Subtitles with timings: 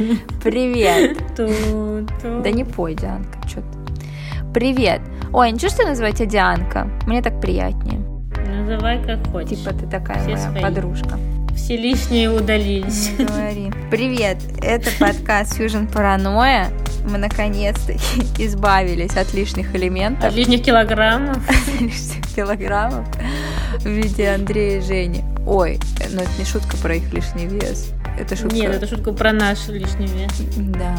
[0.42, 1.18] Привет.
[1.36, 3.66] Да не пой, Дианка, что ты.
[4.54, 5.00] Привет.
[5.32, 6.90] Ой, ничего, что называть тебя Дианка?
[7.06, 8.00] Мне так приятнее.
[8.46, 9.50] Называй как хочешь.
[9.58, 10.62] Типа ты такая Все моя свои.
[10.62, 11.18] подружка.
[11.54, 13.10] Все лишние удалились.
[13.18, 13.72] Не говори.
[13.90, 16.68] Привет, это подкаст Fusion Паранойя.
[17.08, 21.38] Мы наконец-таки избавились от лишних элементов, От лишних килограммов.
[21.80, 23.06] лишних килограммов
[23.78, 25.24] в виде Андрея и Жени.
[25.46, 25.78] Ой,
[26.12, 27.92] ну это не шутка про их лишний вес.
[28.20, 28.54] Это шутка.
[28.54, 30.30] Нет, это шутка про наш лишний вес.
[30.56, 30.94] Да.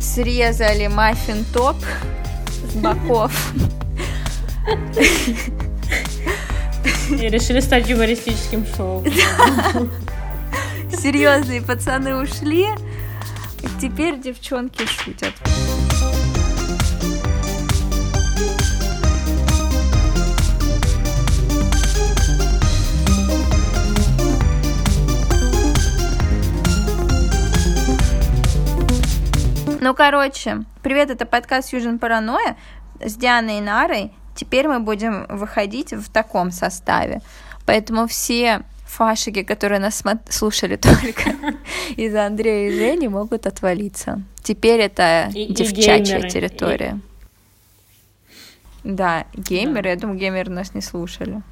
[0.00, 1.76] Срезали маффин топ
[2.72, 3.32] с боков.
[7.10, 9.04] И решили стать юмористическим шоу.
[10.92, 12.68] Серьезные пацаны ушли.
[13.80, 15.34] Теперь девчонки шутят.
[29.80, 32.56] Ну, короче, привет, это подкаст Южин Паранойя
[33.02, 34.12] с Дианой и Нарой.
[34.34, 37.20] Теперь мы будем выходить в таком составе.
[37.64, 41.34] Поэтому все фашики, которые нас слушали только
[41.96, 44.22] из-за Андрея и Жени, могут отвалиться.
[44.42, 47.00] Теперь это И- и девчачья геймеры, территория.
[48.84, 51.42] Да, геймеры, я думаю, геймеры нас не слушали.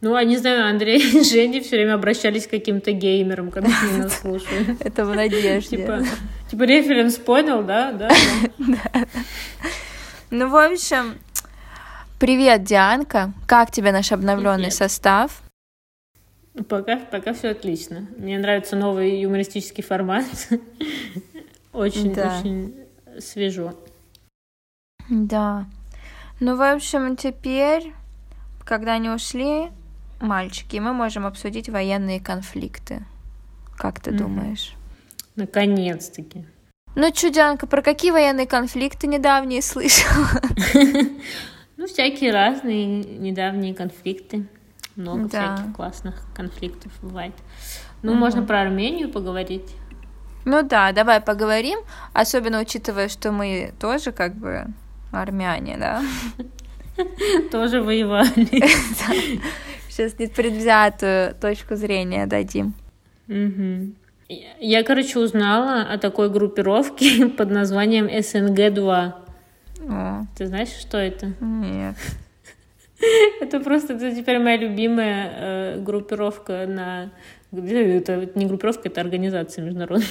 [0.00, 3.98] Ну, а не знаю, Андрей и Женя все время обращались к каким-то геймерам, когда они
[3.98, 4.80] нас слушают.
[4.80, 5.78] Это в надежде.
[5.78, 6.04] Типа,
[6.50, 7.92] типа референс понял, да?
[7.92, 8.08] Да.
[10.30, 11.18] Ну, в общем,
[12.18, 13.32] привет, Дианка.
[13.46, 15.40] Как тебе наш обновленный состав?
[16.68, 18.06] Пока, пока все отлично.
[18.18, 20.26] Мне нравится новый юмористический формат.
[21.72, 22.74] Очень, очень
[23.20, 23.74] свежо.
[25.08, 25.66] Да.
[26.40, 27.92] Ну, в общем, теперь,
[28.64, 29.70] когда они ушли,
[30.20, 33.04] мальчики, мы можем обсудить военные конфликты.
[33.76, 34.18] Как ты Мгм.
[34.18, 34.74] думаешь?
[35.36, 36.44] Наконец-таки.
[36.96, 40.26] Ну, Чудянка, про какие военные конфликты недавние слышала?
[41.76, 44.48] Ну, всякие разные недавние конфликты.
[44.96, 45.54] Много Да.
[45.54, 47.32] всяких классных конфликтов бывает.
[48.02, 48.18] Ну, Мгм.
[48.20, 49.76] можно про Армению поговорить.
[50.44, 51.78] Ну да, давай поговорим,
[52.14, 54.66] особенно учитывая, что мы тоже как бы
[55.12, 56.02] армяне, да?
[57.52, 58.60] Тоже воевали.
[59.98, 62.72] Сейчас непредвзятую точку зрения дадим.
[63.26, 63.96] Мгм.
[64.60, 69.12] Я, короче, узнала о такой группировке под названием СНГ-2.
[69.90, 71.32] О, Ты знаешь, что это?
[71.40, 71.96] нет.
[73.40, 77.10] Это просто это теперь моя любимая э, группировка на...
[77.50, 80.06] Это не группировка, это организация международная.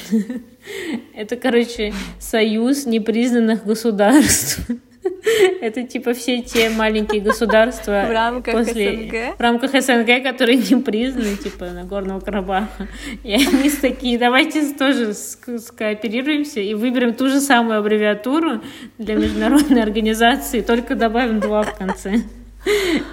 [1.15, 4.67] Это, короче, союз непризнанных государств.
[5.61, 8.95] Это типа все те маленькие государства В рамках после...
[8.95, 9.37] СНГ?
[9.37, 12.87] В рамках СНГ, которые не признаны, типа Нагорного Карабаха.
[13.23, 18.61] И они такие, давайте тоже ск- скооперируемся и выберем ту же самую аббревиатуру
[18.97, 22.21] для международной организации, только добавим два в конце.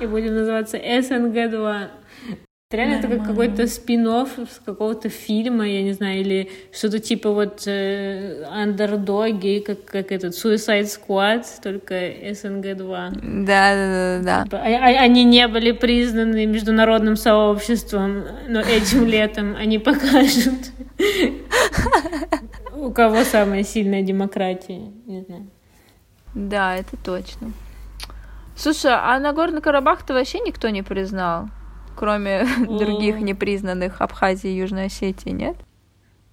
[0.01, 1.89] И будем называться СНГ-2.
[2.75, 3.33] Это Реально это как Нормально.
[3.55, 9.85] какой-то спин с какого-то фильма, я не знаю, или что-то типа вот э, андердоги, как,
[9.85, 13.45] как этот Suicide Squad, только СНГ-2.
[13.45, 14.45] Да, да, да, да.
[14.45, 20.73] Типа, а- а- Они не были признаны международным сообществом, но этим летом они покажут,
[22.77, 24.91] у кого самая сильная демократия.
[25.07, 25.47] Не знаю.
[26.35, 27.53] Да, это точно.
[28.57, 31.49] Слушай, а Нагорный Карабах-то вообще никто не признал,
[31.95, 35.57] кроме других непризнанных Абхазии и Южной Осетии, нет?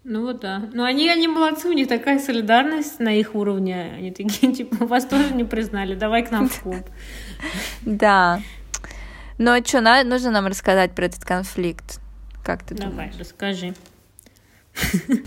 [0.04, 0.70] Ну вот да.
[0.74, 3.94] Но они, они молодцы, у них такая солидарность на их уровне.
[3.98, 6.86] Они такие, типа, вас тоже не признали, давай к нам в клуб.
[7.82, 8.42] Да.
[9.38, 12.00] Но что, нужно нам рассказать про этот конфликт?
[12.44, 13.16] Как ты Давай, думаешь?
[13.18, 13.74] расскажи.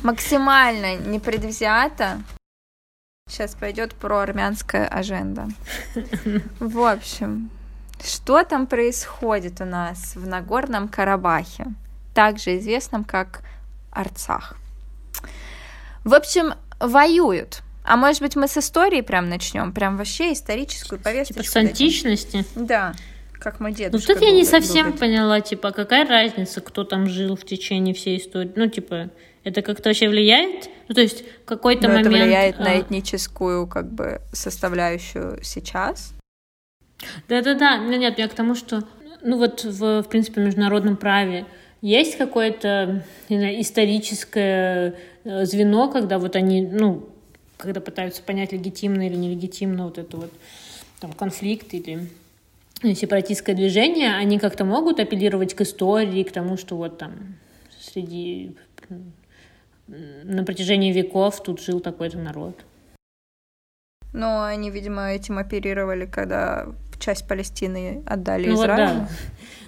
[0.03, 2.23] Максимально непредвзято.
[3.29, 5.49] Сейчас пойдет про армянская аженда.
[6.61, 7.51] В общем,
[8.05, 11.67] что там происходит у нас в Нагорном Карабахе,
[12.15, 13.43] также известном как
[13.91, 14.57] Арцах?
[16.05, 17.63] В общем, воюют.
[17.85, 19.73] А может быть, мы с истории прям начнем?
[19.73, 21.43] Прям вообще историческую повесточку.
[21.43, 22.45] Типа с античности.
[22.55, 22.95] Да,
[23.41, 24.13] как мой Ну, дедушка.
[24.13, 25.01] что-то я не совсем любит.
[25.01, 28.53] поняла, типа, какая разница, кто там жил в течение всей истории.
[28.57, 29.11] Ну, типа,
[29.45, 30.71] это как-то вообще влияет?
[30.89, 32.07] Ну, то есть, какой-то Но момент...
[32.07, 36.14] это влияет на а, этническую как бы составляющую сейчас.
[37.29, 38.85] Да-да-да, ну, нет, я к тому, что,
[39.23, 41.47] ну, вот в, в принципе, международном праве
[41.81, 44.95] есть какое-то, историческое
[45.25, 47.09] э, звено, когда вот они, ну,
[47.57, 50.33] когда пытаются понять, легитимно или нелегитимно вот это вот
[51.01, 52.09] там конфликт или
[52.83, 57.37] сепаратистское движение, они как-то могут апеллировать к истории, к тому, что вот там
[57.79, 58.57] среди
[59.87, 62.65] на протяжении веков тут жил такой-то народ.
[64.13, 66.69] Но они, видимо, этим оперировали, когда
[67.05, 69.01] часть Палестины отдали ну, Израилю.
[69.01, 69.09] Вот, да.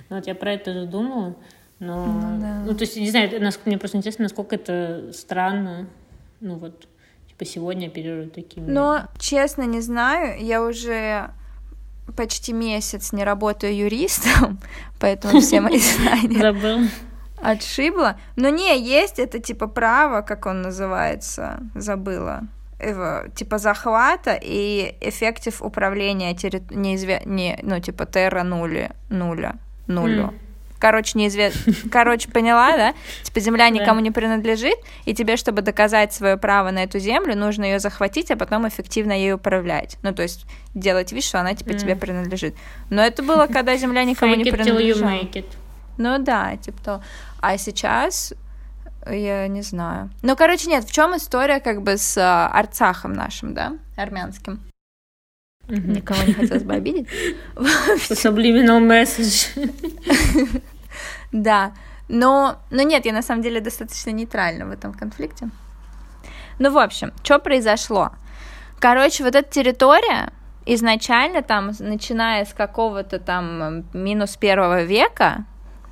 [0.09, 1.37] Ну, вот я про это думала.
[1.79, 2.63] Но, ну, да.
[2.65, 3.31] ну, то есть, не знаю,
[3.67, 5.89] мне просто интересно, насколько это странно,
[6.41, 6.89] ну, вот,
[7.29, 8.71] типа, сегодня оперируют такими.
[8.71, 11.31] Но, честно, не знаю, я уже
[12.17, 14.59] почти месяц не работаю юристом,
[15.01, 16.41] поэтому все мои знания...
[16.41, 16.89] Забыл.
[17.43, 18.19] Отшибла.
[18.37, 22.45] Но не, есть это типа право, как он называется, забыла.
[22.79, 26.63] Типа захвата и эффектив управления терри...
[26.71, 27.23] неизве...
[27.25, 29.55] не, ну, типа терра нули, нуля,
[29.87, 30.25] нулю.
[30.25, 30.35] Mm.
[30.79, 31.73] Короче, неизвестно.
[31.91, 32.95] Короче, поняла, да?
[33.23, 34.77] Типа земля никому не принадлежит,
[35.07, 39.13] и тебе, чтобы доказать свое право на эту землю, нужно ее захватить, а потом эффективно
[39.13, 39.97] ею управлять.
[40.03, 40.45] Ну, то есть
[40.75, 41.79] делать вид, что она типа mm.
[41.79, 42.55] тебе принадлежит.
[42.91, 45.19] Но это было, когда земля никому не принадлежала.
[45.97, 47.03] Ну да, типа то.
[47.41, 48.35] А сейчас
[49.11, 50.11] я не знаю.
[50.23, 54.61] Ну, короче, нет, в чем история как бы с а, Арцахом нашим, да, армянским?
[55.69, 55.77] Угу.
[55.77, 57.09] Никого не хотелось бы обидеть.
[57.57, 60.63] Subliminal message.
[61.33, 61.73] Да.
[62.09, 65.51] Но, но нет, я на самом деле достаточно нейтральна в этом конфликте.
[66.59, 68.13] Ну, в общем, что произошло?
[68.79, 70.33] Короче, вот эта территория
[70.67, 75.45] изначально там, начиная с какого-то там минус первого века,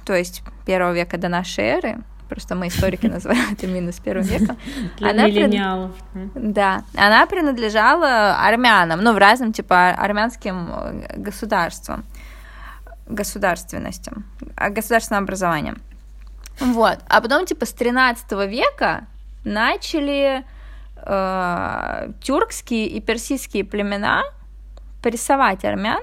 [0.05, 1.99] то есть первого века до нашей эры,
[2.35, 4.57] просто мы историки называем это минус первого века.
[5.01, 5.93] она миллениалов.
[6.35, 12.05] Да, она принадлежала армянам, ну, в разным, типа, армянским э, государствам,
[13.07, 14.25] государственностям,
[14.57, 15.81] а, государственным образованием.
[16.59, 19.07] Вот, а потом, типа, с 13 века
[19.45, 20.45] начали
[20.97, 24.23] э, тюркские и персидские племена
[25.03, 26.03] прессовать армян,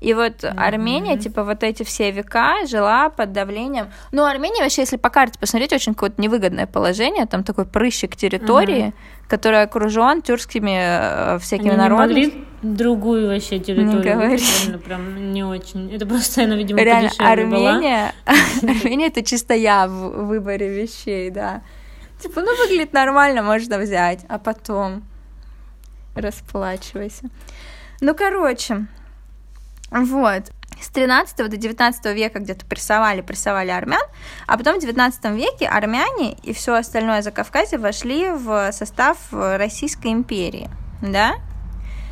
[0.00, 0.58] и вот mm-hmm.
[0.58, 3.90] Армения, типа, вот эти все века жила под давлением.
[4.12, 7.26] Ну, Армения вообще, если по карте посмотреть, очень какое-то невыгодное положение.
[7.26, 9.28] Там такой прыщик территории, mm-hmm.
[9.28, 12.20] который окружен тюркскими э, всякими Они народами.
[12.20, 14.02] Не могли другую вообще территорию.
[14.02, 14.42] Не говори.
[14.84, 15.92] прям не очень.
[15.94, 18.14] Это просто она, видимо, Реально, Армения,
[18.62, 21.62] Армения это чисто я в выборе вещей, да.
[22.20, 25.04] Типа, ну, выглядит нормально, можно взять, а потом
[26.14, 27.28] расплачивайся.
[28.00, 28.86] Ну, короче,
[29.90, 30.52] вот.
[30.80, 34.02] С 13 до 19 века где-то прессовали, прессовали армян,
[34.46, 40.08] а потом в 19 веке армяне и все остальное за Кавказе вошли в состав Российской
[40.08, 40.68] империи,
[41.00, 41.36] да?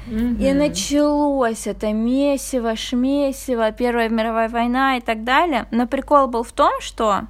[0.06, 0.42] Mm-hmm.
[0.42, 5.66] И началось это месиво, шмесиво, Первая мировая война и так далее.
[5.70, 7.22] Но прикол был в том, что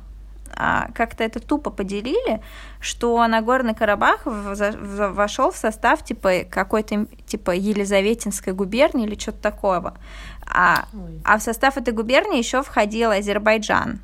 [0.56, 2.40] а, как-то это тупо поделили,
[2.80, 9.96] что Нагорный Карабах вошел в состав типа какой-то типа Елизаветинской губернии или что-то такого.
[10.46, 10.86] А,
[11.24, 14.00] а в состав этой губернии еще входил Азербайджан.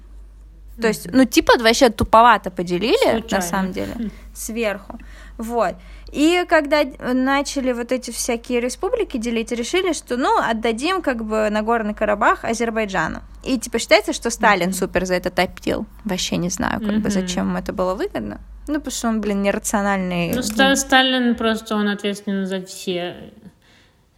[0.81, 3.27] То есть, ну, типа, вообще туповато поделили, Случайно.
[3.31, 4.99] на самом деле, сверху.
[5.37, 5.75] Вот.
[6.13, 6.83] И когда
[7.13, 13.21] начали вот эти всякие республики делить, решили, что, ну, отдадим как бы Нагорный Карабах Азербайджану.
[13.45, 14.73] И, типа, считается, что Сталин mm-hmm.
[14.73, 15.87] супер за это топил.
[16.05, 16.99] Вообще не знаю, как mm-hmm.
[16.99, 18.41] бы, зачем ему это было выгодно.
[18.67, 20.33] Ну, потому что он, блин, нерациональный.
[20.35, 23.17] Ну, Сталин просто, он ответственен за все,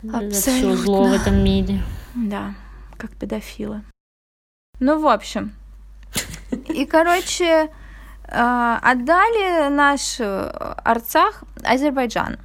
[0.02, 0.30] Абсолютно.
[0.30, 1.80] за все зло в этом мире.
[2.14, 2.54] Да,
[2.98, 3.82] как педофилы.
[4.80, 5.52] Ну, в общем.
[6.68, 7.70] И, короче,
[8.28, 12.38] а, отдали наш Арцах Азербайджан.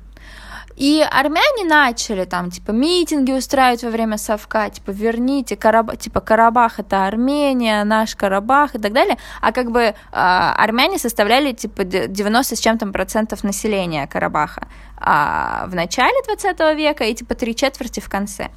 [0.78, 5.98] И армяне начали там, типа, митинги устраивать во время совка, типа, верните, Караб...
[5.98, 9.18] типа, Карабах это Армения, наш Карабах и так далее.
[9.42, 14.68] А как бы э, армяне составляли, типа, 90 с чем-то процентов населения Карабаха
[15.00, 18.50] а в начале 20 века и, типа, три четверти в конце.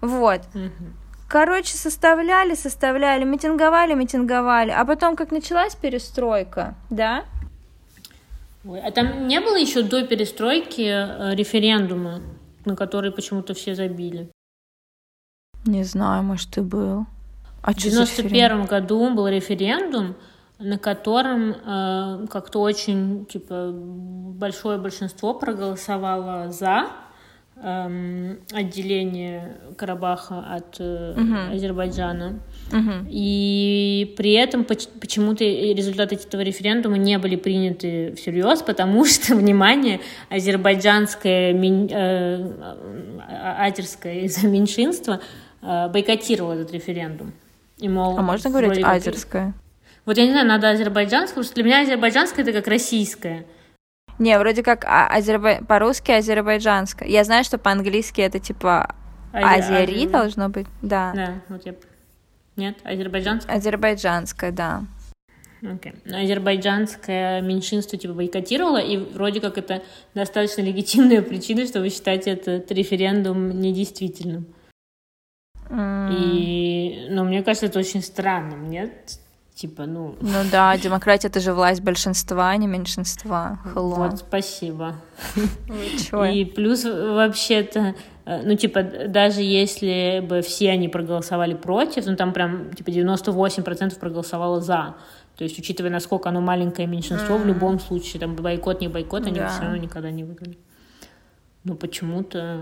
[0.00, 0.42] Вот.
[1.28, 4.70] Короче, составляли, составляли, митинговали, митинговали.
[4.70, 7.24] А потом, как началась перестройка, да?
[8.66, 12.20] Ой, а там не было еще до перестройки э, референдума,
[12.64, 14.28] на который почему-то все забили?
[15.64, 17.06] Не знаю, может, и был.
[17.62, 20.16] А в 91 году был референдум,
[20.58, 26.88] на котором э, как-то очень типа большое большинство проголосовало за
[27.62, 32.40] отделение Карабаха от э, uh Азербайджана.
[32.70, 40.00] uh И при этом почему-то результаты этого референдума не были приняты всерьез, потому что, внимание,
[40.30, 42.52] азербайджанское э,
[43.58, 45.20] азерское меньшинство
[45.60, 47.32] э, бойкотировало этот референдум.
[47.78, 49.52] И, мол, а можно говорить азерское?
[50.06, 53.44] Вот я не знаю, надо азербайджанское, потому что для меня азербайджанское это как российское.
[54.20, 55.64] Не, вроде как а, азербай...
[55.64, 57.08] по-русски азербайджанское.
[57.08, 58.94] Я знаю, что по-английски это типа
[59.32, 60.08] азери Ази...
[60.08, 61.12] должно быть, да.
[61.14, 61.74] Да, вот я...
[62.56, 63.56] Нет, азербайджанское?
[63.56, 64.84] Азербайджанское, да.
[65.62, 65.94] Okay.
[66.06, 69.82] Азербайджанское меньшинство типа бойкотировало, и вроде как это
[70.14, 74.46] достаточно легитимная причина, чтобы считать этот референдум недействительным.
[75.70, 76.14] Mm.
[76.14, 79.18] И, ну, мне кажется, это очень странным, нет?
[79.60, 80.16] Типа, ну...
[80.22, 83.58] Ну да, демократия— это же власть большинства, а не меньшинства.
[83.74, 83.94] Hello.
[83.94, 84.94] Вот, спасибо.
[86.32, 92.32] И плюс вообще-то, э, ну, типа, даже если бы все они проголосовали против, ну, там
[92.32, 94.94] прям, типа, 98% проголосовало «за»,
[95.36, 99.40] то есть, учитывая, насколько оно маленькое меньшинство, в любом случае, там, бойкот, не бойкот, они
[99.40, 99.48] да.
[99.48, 100.56] все равно никогда не выиграли.
[101.64, 102.60] Но почему-то...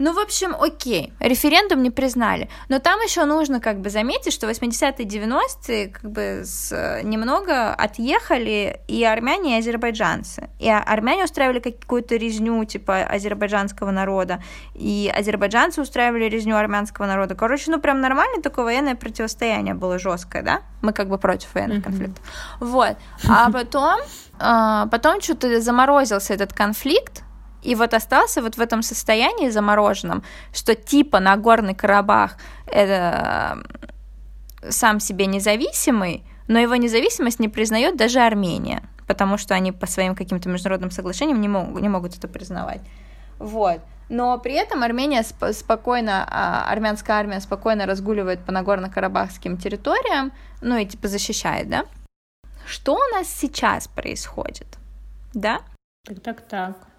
[0.00, 2.48] Ну, в общем, окей, референдум не признали.
[2.70, 8.80] Но там еще нужно как бы заметить, что 80-е, 90-е как бы с, немного отъехали
[8.88, 10.48] и армяне, и азербайджанцы.
[10.58, 14.42] И армяне устраивали какую-то резню типа азербайджанского народа,
[14.74, 17.34] и азербайджанцы устраивали резню армянского народа.
[17.34, 20.62] Короче, ну прям нормально такое военное противостояние было жесткое, да?
[20.80, 22.24] Мы как бы против военных конфликтов.
[22.58, 22.96] Вот.
[23.28, 24.00] А потом,
[24.38, 27.22] а, потом что-то заморозился этот конфликт,
[27.62, 32.36] и вот остался вот в этом состоянии замороженном, что типа Нагорный Карабах
[32.66, 33.58] это
[34.68, 40.14] сам себе независимый, но его независимость не признает даже Армения, потому что они по своим
[40.14, 42.80] каким-то международным соглашениям не, могут, не могут это признавать.
[43.38, 43.80] Вот.
[44.08, 50.76] Но при этом Армения сп- спокойно, а, армянская армия спокойно разгуливает по Нагорно-Карабахским территориям, ну
[50.76, 51.84] и типа защищает, да?
[52.66, 54.66] Что у нас сейчас происходит?
[55.32, 55.60] Да?
[56.04, 56.89] Так, так, так.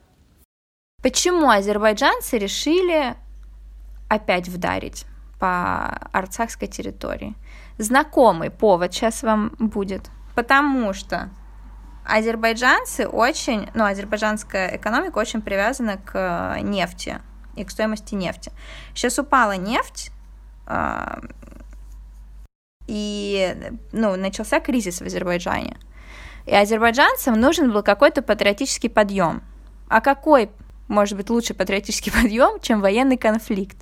[1.01, 3.15] Почему азербайджанцы решили
[4.07, 5.05] опять вдарить
[5.39, 7.35] по арцахской территории?
[7.77, 11.29] Знакомый повод сейчас вам будет, потому что
[12.05, 17.19] азербайджанцы очень, ну, азербайджанская экономика очень привязана к нефти
[17.55, 18.51] и к стоимости нефти.
[18.93, 20.11] Сейчас упала нефть,
[20.67, 21.21] а,
[22.87, 23.55] и
[23.91, 25.77] ну, начался кризис в Азербайджане.
[26.45, 29.43] И азербайджанцам нужен был какой-то патриотический подъем.
[29.87, 30.49] А какой
[30.91, 33.77] может быть лучше патриотический подъем, чем военный конфликт.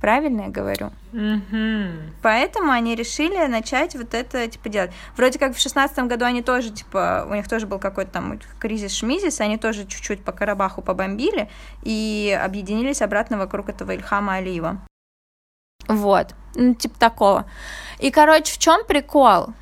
[0.00, 0.90] Правильно я говорю?
[1.12, 2.12] Mm-hmm.
[2.22, 4.90] Поэтому они решили начать вот это, типа, делать.
[5.16, 9.40] Вроде как в шестнадцатом году они тоже, типа, у них тоже был какой-то там кризис-шмизис,
[9.40, 11.48] они тоже чуть-чуть по Карабаху побомбили
[11.82, 14.78] и объединились обратно вокруг этого Ильхама Алиева.
[15.88, 17.50] Вот, ну, типа такого.
[17.98, 19.54] И, короче, в чем прикол?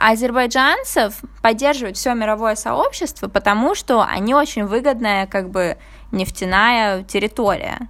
[0.00, 5.76] азербайджанцев поддерживает все мировое сообщество, потому что они очень выгодная как бы
[6.12, 7.88] нефтяная территория.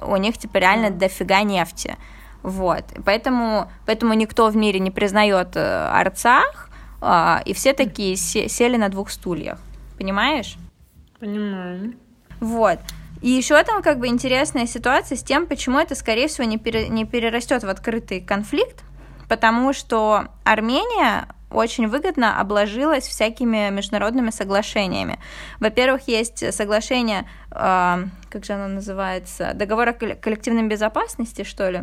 [0.00, 1.96] У них типа реально дофига нефти.
[2.42, 2.84] Вот.
[3.04, 8.88] Поэтому, поэтому никто в мире не признает э, Арцах, а, и все такие сели на
[8.88, 9.58] двух стульях.
[9.98, 10.56] Понимаешь?
[11.18, 11.94] Понимаю.
[12.40, 12.78] Вот.
[13.20, 16.88] И еще там как бы интересная ситуация с тем, почему это, скорее всего, не, пере,
[16.88, 18.82] не перерастет в открытый конфликт,
[19.28, 25.18] потому что Армения очень выгодно обложилась всякими международными соглашениями.
[25.60, 31.78] Во-первых, есть соглашение, э, как же оно называется, договор о коллективной безопасности, что ли,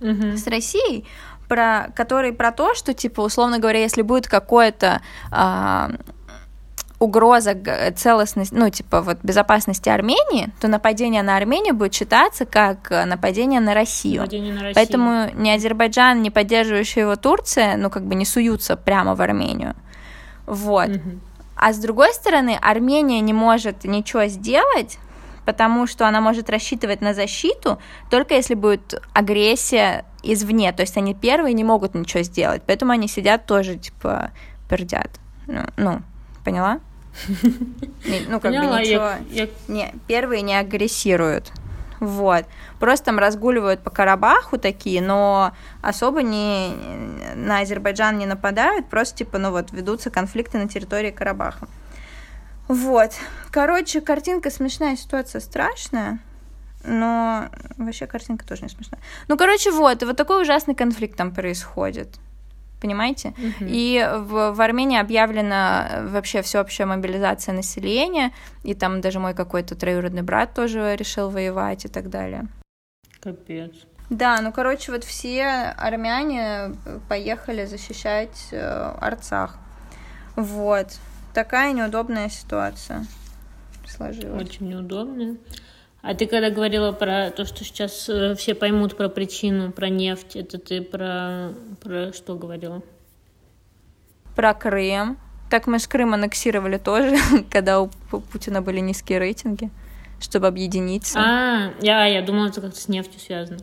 [0.00, 0.36] угу.
[0.36, 1.06] с Россией,
[1.48, 5.88] про, который про то, что, типа, условно говоря, если будет какое-то э,
[7.02, 7.56] угроза
[7.96, 13.74] целостности, ну, типа, вот безопасности Армении, то нападение на Армению будет считаться как нападение на
[13.74, 14.22] Россию.
[14.22, 14.74] Нападение на Россию.
[14.74, 19.74] Поэтому ни Азербайджан, ни поддерживающая его Турция, ну, как бы не суются прямо в Армению.
[20.46, 20.90] Вот.
[20.90, 21.10] Угу.
[21.56, 24.98] А с другой стороны, Армения не может ничего сделать,
[25.44, 27.80] потому что она может рассчитывать на защиту
[28.10, 30.72] только если будет агрессия извне.
[30.72, 34.30] То есть они первые не могут ничего сделать, поэтому они сидят тоже, типа,
[34.68, 35.10] пердят.
[35.48, 36.02] Ну, ну
[36.44, 36.80] поняла?
[38.28, 39.10] Ну, как Поняла, бы ничего...
[39.30, 39.48] Я, я...
[39.68, 41.52] Не, первые не агрессируют.
[42.00, 42.46] Вот.
[42.80, 45.52] Просто там разгуливают по Карабаху такие, но
[45.82, 46.72] особо не
[47.36, 51.68] на Азербайджан не нападают, просто типа, ну вот, ведутся конфликты на территории Карабаха.
[52.66, 53.12] Вот.
[53.52, 56.18] Короче, картинка смешная, ситуация страшная,
[56.84, 59.00] но вообще картинка тоже не смешная.
[59.28, 62.18] Ну, короче, вот, и вот такой ужасный конфликт там происходит
[62.82, 63.28] понимаете?
[63.28, 63.64] Угу.
[63.68, 68.32] И в, в Армении объявлена вообще всеобщая мобилизация населения,
[68.64, 72.48] и там даже мой какой-то троюродный брат тоже решил воевать и так далее.
[73.20, 73.72] Капец.
[74.10, 75.46] Да, ну, короче, вот все
[75.78, 76.74] армяне
[77.08, 79.56] поехали защищать э, Арцах.
[80.36, 80.88] Вот.
[81.32, 83.06] Такая неудобная ситуация
[83.86, 84.42] сложилась.
[84.42, 85.36] Очень неудобная.
[86.02, 90.34] А ты когда говорила про то, что сейчас э, все поймут про причину, про нефть,
[90.34, 92.82] это ты про, про что говорила?
[94.34, 95.16] Про Крым.
[95.48, 97.16] Так мы с Крым аннексировали тоже,
[97.50, 99.70] когда у Путина были низкие рейтинги,
[100.18, 101.20] чтобы объединиться.
[101.20, 103.60] А, я, я думала, это как-то с нефтью связано.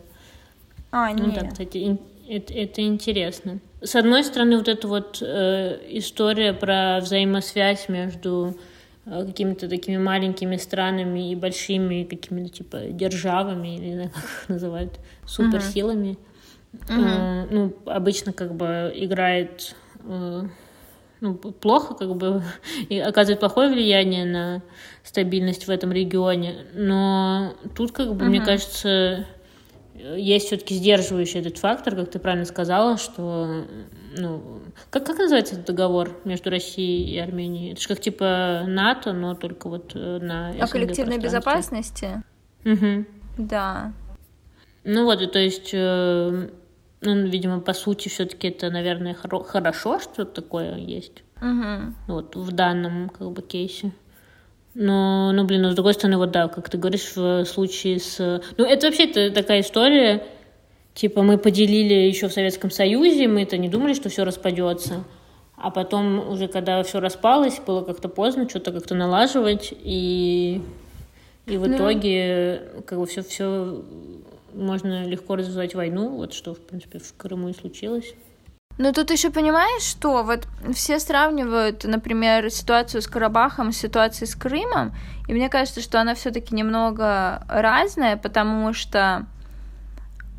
[0.92, 1.40] А, ну, нет.
[1.42, 3.58] да, кстати, это, это интересно.
[3.82, 8.56] с одной стороны, вот эта вот э, история про взаимосвязь между
[9.04, 15.00] какими-то такими маленькими странами и большими какими-то типа державами, или не знаю, как их называют,
[15.26, 16.18] суперсилами.
[16.72, 16.88] Uh-huh.
[16.88, 20.42] Э, ну, обычно как бы играет э,
[21.20, 22.42] ну, плохо, как бы,
[22.88, 24.62] и оказывает плохое влияние на
[25.02, 26.66] стабильность в этом регионе.
[26.74, 28.28] Но тут, как бы, uh-huh.
[28.28, 29.26] мне кажется,
[29.94, 33.64] есть все-таки сдерживающий этот фактор, как ты правильно сказала, что
[34.16, 37.72] ну, как, как называется этот договор между Россией и Арменией?
[37.72, 42.22] Это же как типа НАТО, но только вот э, на О коллективной безопасности?
[42.64, 43.06] Угу.
[43.38, 43.92] Да.
[44.84, 46.48] Ну вот, то есть, э,
[47.00, 51.22] ну, видимо, по сути, все-таки это, наверное, хоро- хорошо, что такое есть.
[51.40, 51.94] Угу.
[52.08, 53.92] Вот в данном как бы кейсе.
[54.74, 58.18] Но, ну, блин, ну, с другой стороны, вот да, как ты говоришь, в случае с...
[58.56, 60.24] Ну, это вообще -то такая история,
[60.94, 65.04] типа, мы поделили еще в Советском Союзе, мы-то не думали, что все распадется.
[65.56, 70.62] А потом уже, когда все распалось, было как-то поздно что-то как-то налаживать, и,
[71.46, 71.76] и в ну...
[71.76, 73.84] итоге как бы все, все
[74.54, 78.14] можно легко развязать войну, вот что, в принципе, в Крыму и случилось.
[78.78, 84.34] Но тут еще понимаешь, что вот все сравнивают, например, ситуацию с Карабахом с ситуацией с
[84.34, 84.94] Крымом,
[85.28, 89.26] и мне кажется, что она все-таки немного разная, потому что,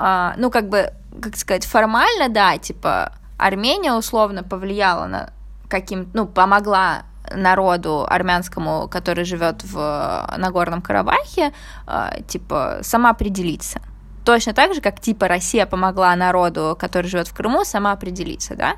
[0.03, 5.29] а, ну как бы, как сказать, формально, да, типа Армения условно повлияла на
[5.70, 11.53] каким, ну помогла народу армянскому, который живет в Нагорном Карабахе,
[11.86, 13.79] а, типа сама определиться.
[14.25, 18.77] Точно так же, как типа Россия помогла народу, который живет в Крыму, сама определиться, да?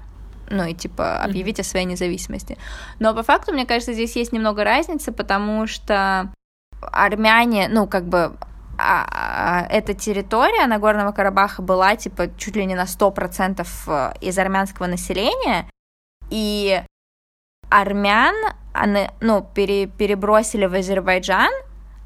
[0.50, 2.58] Ну и типа объявить о своей независимости.
[3.00, 6.34] Но по факту, мне кажется, здесь есть немного разницы, потому что
[6.82, 8.34] армяне, ну как бы
[8.84, 14.38] а, а, эта территория Нагорного Карабаха была типа чуть ли не на 100% э, из
[14.38, 15.70] армянского населения,
[16.30, 16.84] и
[17.70, 18.36] армян
[19.22, 21.52] ну, пере, перебросили в Азербайджан,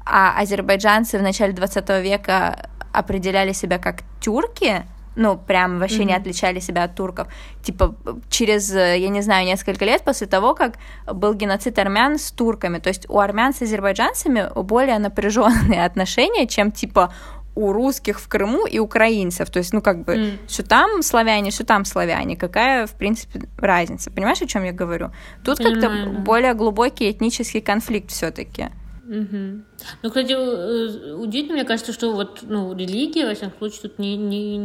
[0.06, 4.84] а азербайджанцы в начале 20 века определяли себя как тюрки,
[5.18, 6.04] ну, прям вообще mm-hmm.
[6.04, 7.26] не отличали себя от турков.
[7.62, 7.94] Типа,
[8.30, 10.78] через, я не знаю, несколько лет после того, как
[11.12, 12.78] был геноцид армян с турками.
[12.78, 17.12] То есть у армян с азербайджанцами более напряженные отношения, чем типа
[17.56, 19.50] у русских в Крыму и украинцев.
[19.50, 20.38] То есть, ну, как бы, mm.
[20.48, 22.36] что там славяне, что там славяне.
[22.36, 24.12] Какая, в принципе, разница?
[24.12, 25.10] Понимаешь, о чем я говорю?
[25.44, 28.68] Тут как-то более глубокий этнический конфликт все-таки.
[29.08, 29.64] Угу.
[30.02, 34.16] Ну, кстати, э, удивительно, мне кажется, что вот ну, религия, во всяком случае, тут не,
[34.16, 34.58] не,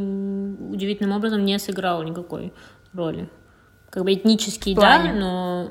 [0.71, 2.53] удивительным образом не сыграла никакой
[2.93, 3.29] роли.
[3.89, 5.69] Как бы этнический, да, но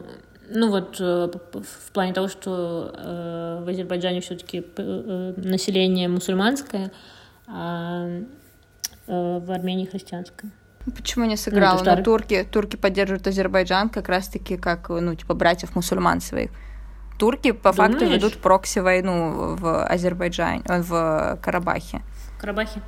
[0.55, 6.93] ну вот э, в плане того, что э, в Азербайджане все-таки э, население мусульманское,
[7.47, 8.07] а
[9.07, 10.51] э, в Армении христианское.
[10.97, 11.81] Почему не сыграл?
[11.85, 16.51] Ну, ну, турки, турки поддерживают Азербайджан как раз-таки как, ну, типа, братьев мусульман своих
[17.19, 17.93] турки по Думаешь?
[17.93, 22.03] факту ведут прокси-войну в Азербайджане, в Карабахе.
[22.41, 22.81] Карабахе?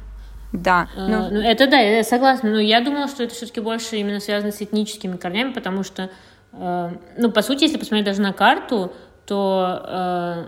[0.55, 0.89] Да.
[0.97, 1.31] А, ну...
[1.31, 2.51] ну, это да, я согласна.
[2.51, 6.11] Но я думала, что это все-таки больше именно связано с этническими корнями, потому что,
[6.53, 8.93] э, ну, по сути, если посмотреть даже на карту,
[9.27, 9.83] то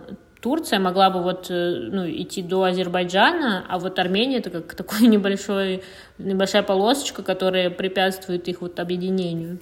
[0.09, 4.75] э, Турция могла бы вот, э, ну, идти до Азербайджана, а вот Армения это как
[4.75, 5.83] такой небольшой,
[6.19, 9.59] небольшая полосочка, которая препятствует их вот объединению.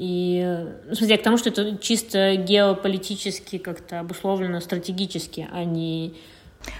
[0.00, 6.14] И, ну, смотря к тому, что это чисто геополитически как-то обусловлено стратегически, а не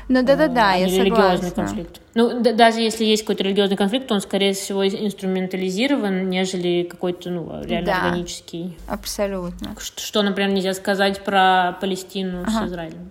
[0.08, 1.50] ну да, да, да, а я религиозный согласна.
[1.54, 2.00] конфликт.
[2.14, 7.62] Ну, да, даже если есть какой-то религиозный конфликт, он, скорее всего, инструментализирован, нежели какой-то, ну,
[7.64, 8.76] реально да, органический.
[8.88, 9.76] Абсолютно.
[9.78, 12.50] Что, что, например, нельзя сказать про Палестину ага.
[12.50, 13.10] с Израилем.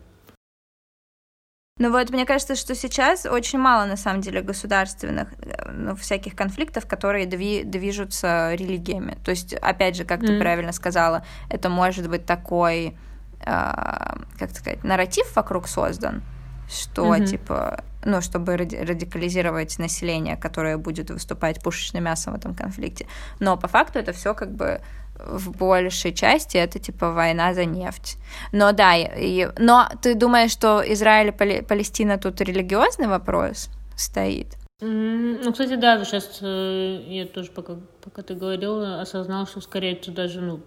[1.79, 6.35] Ну вот, мне кажется, что сейчас очень мало, на самом деле, государственных, э, ну, всяких
[6.35, 9.17] конфликтов, которые дви движутся религиями.
[9.23, 10.27] То есть, опять же, как mm.
[10.27, 12.97] ты правильно сказала, это может быть такой,
[13.41, 16.23] э, как сказать, нарратив вокруг создан,
[16.67, 17.25] что, mm-hmm.
[17.25, 23.05] типа, ну, чтобы ради радикализировать население, которое будет выступать пушечным мясом в этом конфликте.
[23.39, 24.81] Но по факту это все как бы
[25.19, 28.17] в большей части это типа война за нефть.
[28.51, 34.47] Но да, и, но ты думаешь, что Израиль и Палестина тут религиозный вопрос стоит?
[34.79, 40.11] Ну, кстати, да, сейчас э, я тоже, пока, пока ты говорил, осознал, что скорее это
[40.11, 40.59] даже, ну,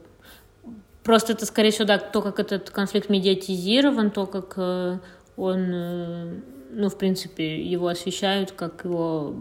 [1.04, 4.98] просто это, скорее всего, да, то, как этот конфликт медиатизирован, то, как э,
[5.36, 6.40] он, э,
[6.72, 9.36] ну, в принципе, его освещают, как его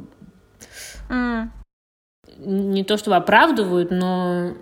[1.10, 1.48] mm.
[2.38, 4.54] не то чтобы оправдывают, но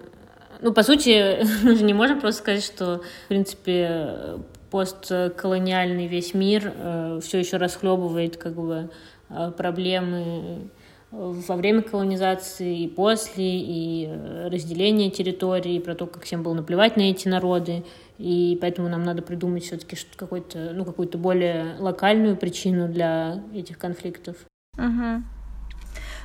[0.62, 4.38] ну, по сути, мы же не можем просто сказать, что, в принципе,
[4.70, 8.90] постколониальный весь мир э, все еще расхлебывает как бы
[9.30, 10.70] э, проблемы
[11.12, 16.98] во время колонизации, и после, и э, разделения территории, про то, как всем было наплевать
[16.98, 17.86] на эти народы.
[18.18, 24.36] И поэтому нам надо придумать все-таки какой-то, ну, какую-то более локальную причину для этих конфликтов.
[24.78, 25.24] Угу.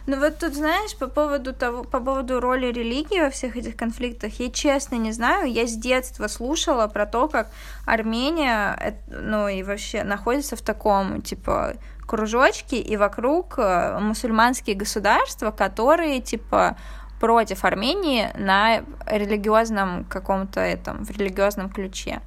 [0.06, 4.40] Ну вот тут, знаешь, по поводу того, по поводу роли религии во всех этих конфликтах,
[4.40, 7.48] я честно не знаю, я с детства слушала про то, как
[7.86, 11.74] Армения, ну и вообще находится в таком, типа,
[12.06, 16.76] кружочке, и вокруг э, мусульманские государства, которые, типа,
[17.20, 22.20] против Армении на религиозном каком-то этом, в религиозном ключе.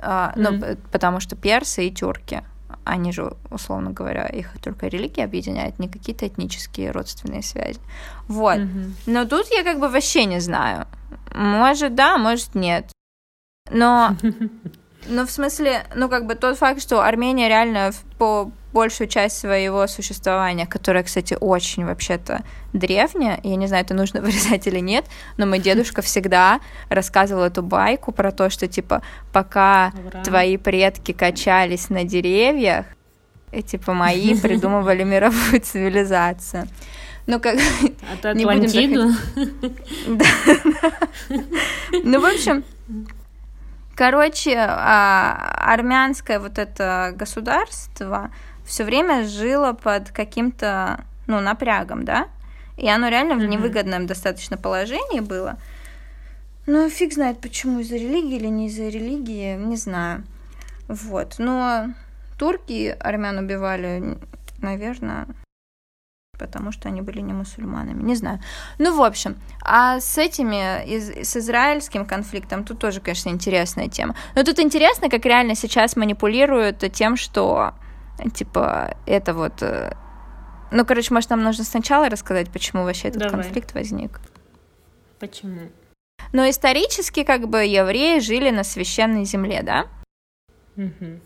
[0.00, 0.32] Mm-hmm.
[0.34, 2.42] Ну, потому что персы и тюрки
[2.84, 7.80] они же, условно говоря, их только религия объединяет, не какие-то этнические родственные связи.
[8.28, 8.58] Вот.
[8.58, 8.92] Mm-hmm.
[9.06, 10.86] Но тут я как бы вообще не знаю.
[11.34, 12.90] Может, да, может, нет.
[13.70, 14.16] Но,
[15.06, 19.86] но в смысле, ну, как бы тот факт, что Армения реально по большую часть своего
[19.86, 25.46] существования, которое, кстати, очень вообще-то древнее, я не знаю, это нужно вырезать или нет, но
[25.46, 30.22] мой дедушка всегда рассказывал эту байку про то, что, типа, пока Ура.
[30.22, 32.86] твои предки качались на деревьях,
[33.52, 36.68] и, типа, мои придумывали мировую цивилизацию.
[37.26, 37.56] Ну, как...
[38.22, 39.14] А не Атлантиду?
[40.08, 40.24] Да.
[42.02, 42.64] Ну, в общем,
[43.94, 48.30] короче, а, армянское вот это государство,
[48.64, 52.28] все время жило под каким-то, ну, напрягом, да,
[52.76, 53.46] и оно реально mm-hmm.
[53.46, 55.58] в невыгодном достаточно положении было.
[56.66, 60.24] Ну, фиг знает, почему, из-за религии или не из-за религии, не знаю.
[60.88, 61.90] Вот, но
[62.38, 64.18] турки армян убивали,
[64.58, 65.26] наверное,
[66.38, 68.40] потому что они были не мусульманами, не знаю.
[68.78, 74.14] Ну, в общем, а с этими, из, с израильским конфликтом, тут тоже, конечно, интересная тема.
[74.34, 77.74] Но тут интересно, как реально сейчас манипулируют тем, что
[78.34, 79.62] Типа, это вот...
[79.62, 79.96] Э,
[80.70, 83.42] ну, короче, может, нам нужно сначала рассказать, почему вообще этот Давай.
[83.42, 84.20] конфликт возник.
[85.18, 85.70] Почему?
[86.32, 89.86] Но исторически, как бы, евреи жили на священной земле, да?
[90.76, 91.20] Угу.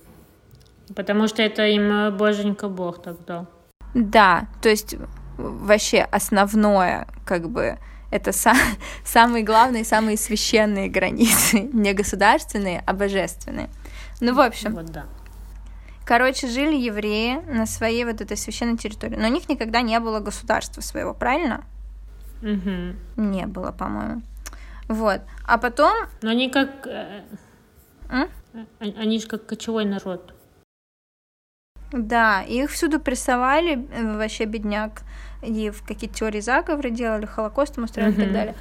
[0.95, 3.47] Потому что это им э, боженька Бог так дал.
[3.95, 4.97] Да, то есть
[5.37, 7.79] вообще основное, как бы,
[8.11, 8.55] это са-
[9.05, 13.69] самые главные, самые священные границы, не государственные, а божественные.
[14.21, 15.07] Ну, в общем, вот, да.
[16.05, 19.17] Короче, жили евреи на своей вот этой священной территории.
[19.17, 21.65] Но у них никогда не было государства своего, правильно?
[22.41, 23.23] Угу.
[23.23, 24.23] Не было, по-моему.
[24.89, 25.21] Вот.
[25.45, 25.93] А потом...
[26.23, 26.87] Но они как...
[26.87, 28.31] М?
[28.81, 30.35] Они же как кочевой народ.
[31.93, 35.03] Да, их всюду прессовали, э, вообще бедняк,
[35.43, 38.21] и в какие-то теории заговора делали, Холокостом устраивали угу.
[38.21, 38.55] и так далее.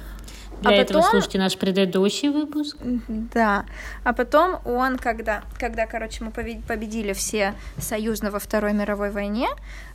[0.62, 1.10] Для а этого потом...
[1.10, 2.76] слушайте наш предыдущий выпуск.
[3.08, 3.64] Да.
[4.02, 9.48] А потом он, когда, когда, короче, мы победили все союзно во Второй мировой войне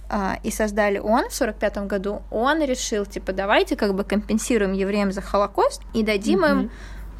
[0.09, 4.73] а, и создали ООН в сорок пятом году, он решил, типа, давайте как бы компенсируем
[4.73, 6.71] евреям за Холокост и дадим им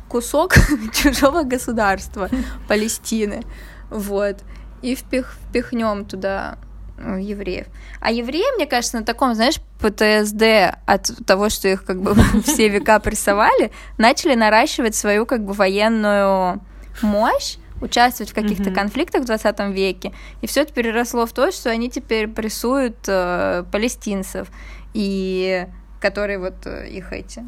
[0.08, 0.54] кусок
[0.94, 2.30] чужого государства
[2.68, 3.42] Палестины.
[3.90, 4.38] Вот.
[4.84, 6.58] И впих, впихнем туда
[6.98, 7.66] Э, евреев.
[8.00, 12.70] А евреи, мне кажется, на таком, знаешь, ПТСД от того, что их как бы все
[12.70, 16.62] века прессовали, начали наращивать свою как бы военную
[17.02, 18.76] мощь, участвовать в каких-то mm-hmm.
[18.76, 20.14] конфликтах в 20 веке.
[20.42, 24.48] И все это переросло в то, что они теперь прессуют э, палестинцев,
[24.94, 25.68] и
[26.00, 27.44] которые вот э, их эти,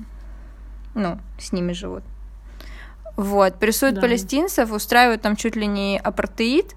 [0.96, 2.04] ну, с ними живут.
[3.16, 4.02] Вот, прессуют да.
[4.02, 6.74] палестинцев, устраивают там чуть ли не апартеид,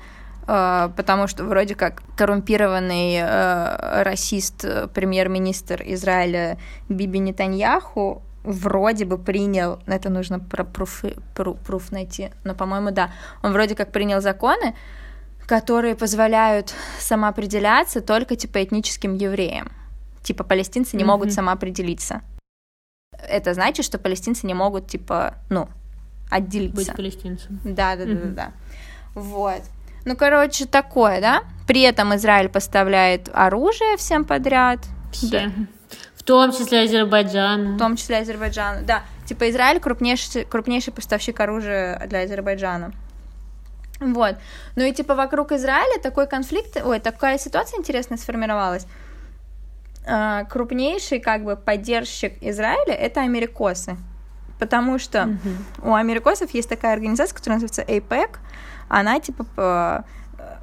[0.49, 6.57] потому что вроде как коррумпированный э, расист э, премьер-министр Израиля
[6.89, 13.11] Биби Нетаньяху вроде бы принял, это нужно про пруф, пруф найти, но, по-моему, да,
[13.43, 14.75] он вроде как принял законы,
[15.47, 19.71] которые позволяют самоопределяться только, типа, этническим евреям.
[20.23, 21.07] Типа, палестинцы не mm-hmm.
[21.07, 22.23] могут самоопределиться.
[23.29, 25.69] Это значит, что палестинцы не могут, типа, ну,
[26.31, 26.77] отделиться.
[26.77, 27.61] Быть палестинцем.
[27.65, 28.15] Да, да, mm-hmm.
[28.15, 28.53] да, да,
[29.15, 29.21] да.
[29.21, 29.63] Вот.
[30.05, 31.43] Ну, короче, такое, да?
[31.67, 34.81] При этом Израиль поставляет оружие всем подряд.
[35.13, 35.29] Все.
[35.29, 35.53] Да.
[36.15, 37.75] В том числе Азербайджану.
[37.75, 39.03] В том числе Азербайджану, да.
[39.27, 42.93] Типа Израиль крупнейший, крупнейший поставщик оружия для Азербайджана.
[44.01, 44.37] Вот.
[44.77, 48.87] Ну и типа вокруг Израиля такой конфликт, ой, такая ситуация интересная сформировалась.
[50.07, 53.97] А, крупнейший как бы поддержщик Израиля это америкосы.
[54.59, 55.91] Потому что угу.
[55.91, 58.39] у америкосов есть такая организация, которая называется APEC,
[58.89, 60.05] она типа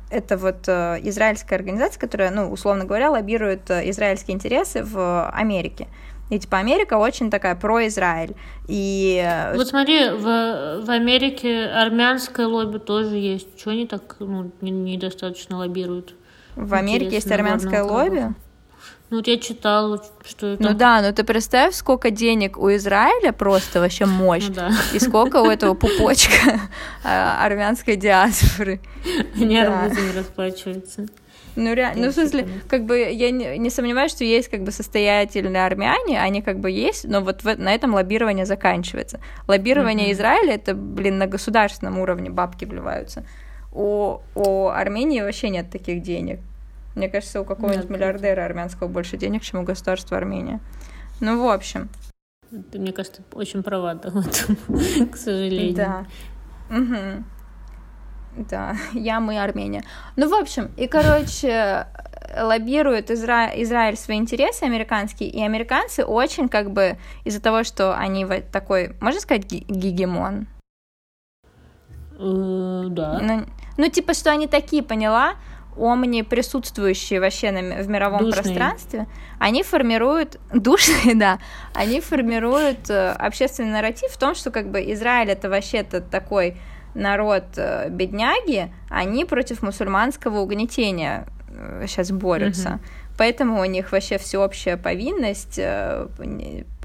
[0.09, 5.87] это вот э, израильская организация, которая, ну, условно говоря, лоббирует э, израильские интересы в Америке.
[6.29, 8.35] И типа Америка очень такая про-Израиль.
[8.67, 9.21] И...
[9.23, 13.57] Э, вот смотри, в, в Америке армянское лобби тоже есть.
[13.57, 16.15] Чего они так ну, недостаточно лоббируют?
[16.55, 18.33] В Америке есть армянское лобби?
[19.09, 20.63] Ну вот я читала, что это...
[20.63, 24.47] Ну да, но ты представь, сколько денег у Израиля, просто вообще мощь.
[24.47, 24.71] Ну да.
[24.93, 26.59] И сколько у этого пупочка
[27.03, 28.79] а, армянской диаспоры.
[29.39, 31.05] Они арбузами расплачиваются.
[31.55, 34.71] Ну, реально, ну, в смысле, как бы я не, не сомневаюсь, что есть как бы
[34.71, 39.21] состоятельные армяне, они как бы есть, но вот в- на этом лоббирование заканчивается.
[39.47, 40.13] Лоббирование Мгм.
[40.15, 43.25] Израиля это, блин, на государственном уровне бабки вливаются.
[43.71, 46.39] У, у Армении вообще нет таких денег.
[46.95, 47.97] Мне кажется, у какого-нибудь Нет.
[47.97, 50.59] миллиардера армянского больше денег, чем у государства Армения.
[51.19, 51.89] Ну, в общем,
[52.71, 55.75] Ты, мне кажется, очень права да, в этом, к сожалению.
[55.75, 56.05] да.
[56.69, 57.25] Мгм.
[58.49, 59.83] Да, я, мы, Армения.
[60.15, 61.87] Ну, в общем, и, короче,
[62.37, 63.49] лоббирует Изра...
[63.61, 68.95] Израиль свои интересы американские, и американцы очень как бы из-за того, что они вот такой,
[68.99, 70.47] можно сказать, гегемон?
[72.17, 73.19] Э, Да.
[73.21, 73.45] Ну,
[73.77, 75.35] ну, типа, что они такие, поняла,
[75.77, 78.43] омни присутствующие вообще на, в мировом Душные.
[78.43, 79.07] пространстве,
[79.39, 81.39] они формируют, душные, да,
[81.73, 86.57] они формируют э, общественный нарратив в том, что как бы Израиль это вообще-то такой
[86.93, 91.27] народ э, бедняги, они против мусульманского угнетения
[91.87, 92.69] сейчас борются.
[92.69, 92.79] Мгм.
[93.17, 96.07] Поэтому у них вообще всеобщая повинность, э,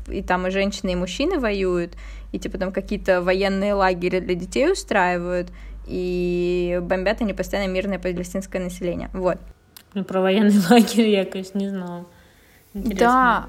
[0.09, 1.95] и там и женщины, и мужчины воюют,
[2.33, 5.49] и типа там какие-то военные лагеря для детей устраивают,
[5.91, 9.11] и бомбят они постоянно мирное палестинское население.
[9.13, 9.39] Вот.
[9.93, 12.07] Ну, Про военный лагерь я, конечно, не знала.
[12.75, 13.47] Да.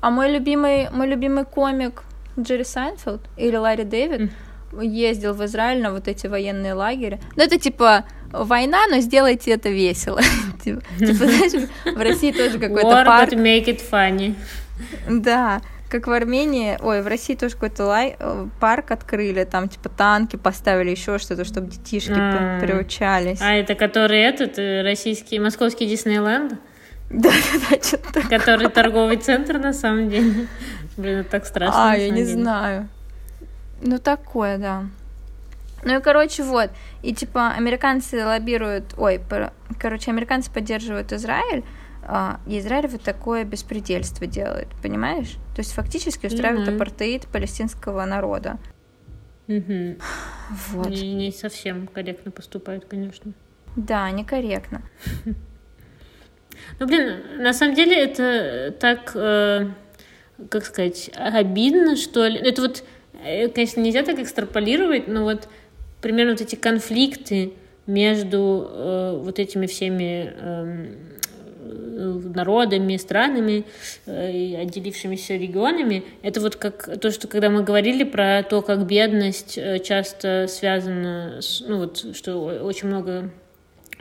[0.00, 2.04] А мой любимый, мой любимый комик
[2.38, 4.30] Джерри Сайнфилд или Ларри Дэвид
[4.80, 7.18] ездил в Израиль на вот эти военные лагеря.
[7.34, 10.20] Ну, это типа война, но сделайте это весело.
[10.62, 13.32] Типа, типа, знаешь, в России тоже какой-то War, парк.
[13.32, 14.34] but make it funny.
[15.08, 19.88] Да, как в Армении, ой, в России тоже какой-то лай, э, парк открыли, там типа
[19.88, 22.60] танки поставили, еще что-то, чтобы детишки А.
[22.60, 23.40] приучались.
[23.42, 26.54] А это который этот, э, российский, московский Диснейленд,
[27.10, 30.46] Да, да, да, что-то который торговый центр на самом деле.
[30.96, 31.90] Блин, это так страшно.
[31.90, 32.88] А, я не знаю.
[33.82, 34.84] Ну, такое, да.
[35.82, 36.70] Ну и, короче, вот.
[37.02, 38.94] И, типа, американцы лоббируют...
[38.96, 39.20] Ой,
[39.80, 41.64] короче, американцы поддерживают Израиль,
[42.12, 45.36] а, Израиль вот такое беспредельство делает, понимаешь?
[45.54, 46.76] То есть фактически устраивает Мгм.
[46.76, 48.58] апартеид палестинского народа.
[49.46, 49.96] Мгм.
[50.72, 50.88] Вот.
[50.88, 53.32] Не, не совсем корректно поступают, конечно.
[53.76, 54.82] Да, некорректно.
[56.78, 59.68] Ну, блин, на самом деле это так, э,
[60.50, 62.36] как сказать, обидно, что ли.
[62.38, 62.84] Это вот,
[63.24, 65.48] э, конечно, нельзя так экстраполировать, но вот
[66.02, 67.52] примерно вот эти конфликты
[67.86, 71.09] между э, вот этими всеми эм, э,
[72.34, 73.64] народами, странами
[74.06, 79.58] э, отделившимися регионами, это вот как то, что когда мы говорили про то, как бедность
[79.58, 83.30] э, часто связана с, ну вот, что очень много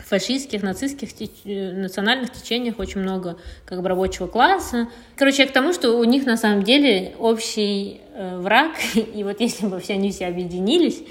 [0.05, 4.87] фашистских, нацистских теч- э, национальных течениях очень много как бы рабочего класса.
[5.15, 9.67] Короче, к тому, что у них на самом деле общий э, враг, и вот если
[9.67, 11.03] бы все они все объединились,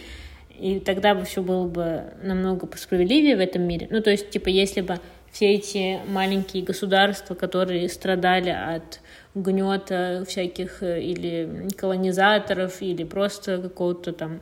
[0.58, 3.86] и тогда бы все было бы намного справедливее в этом мире.
[3.90, 4.98] Ну, то есть, типа, если бы
[5.38, 8.98] все эти маленькие государства, которые страдали от
[9.37, 14.40] гнета всяких э, или колонизаторов, или просто какого-то там,